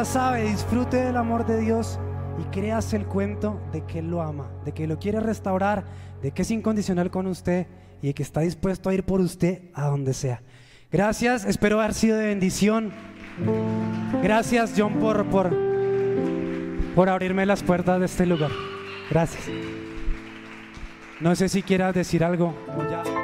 [0.05, 1.99] Sabe, disfrute del amor de Dios
[2.41, 5.85] y creas el cuento de que Él lo ama, de que lo quiere restaurar,
[6.23, 7.67] de que es incondicional con usted
[8.01, 10.43] y de que está dispuesto a ir por usted a donde sea.
[10.91, 12.93] Gracias, espero haber sido de bendición.
[14.23, 15.55] Gracias, John, por, por,
[16.95, 18.51] por abrirme las puertas de este lugar.
[19.11, 19.45] Gracias.
[21.21, 23.20] No sé si quieras decir algo o ya.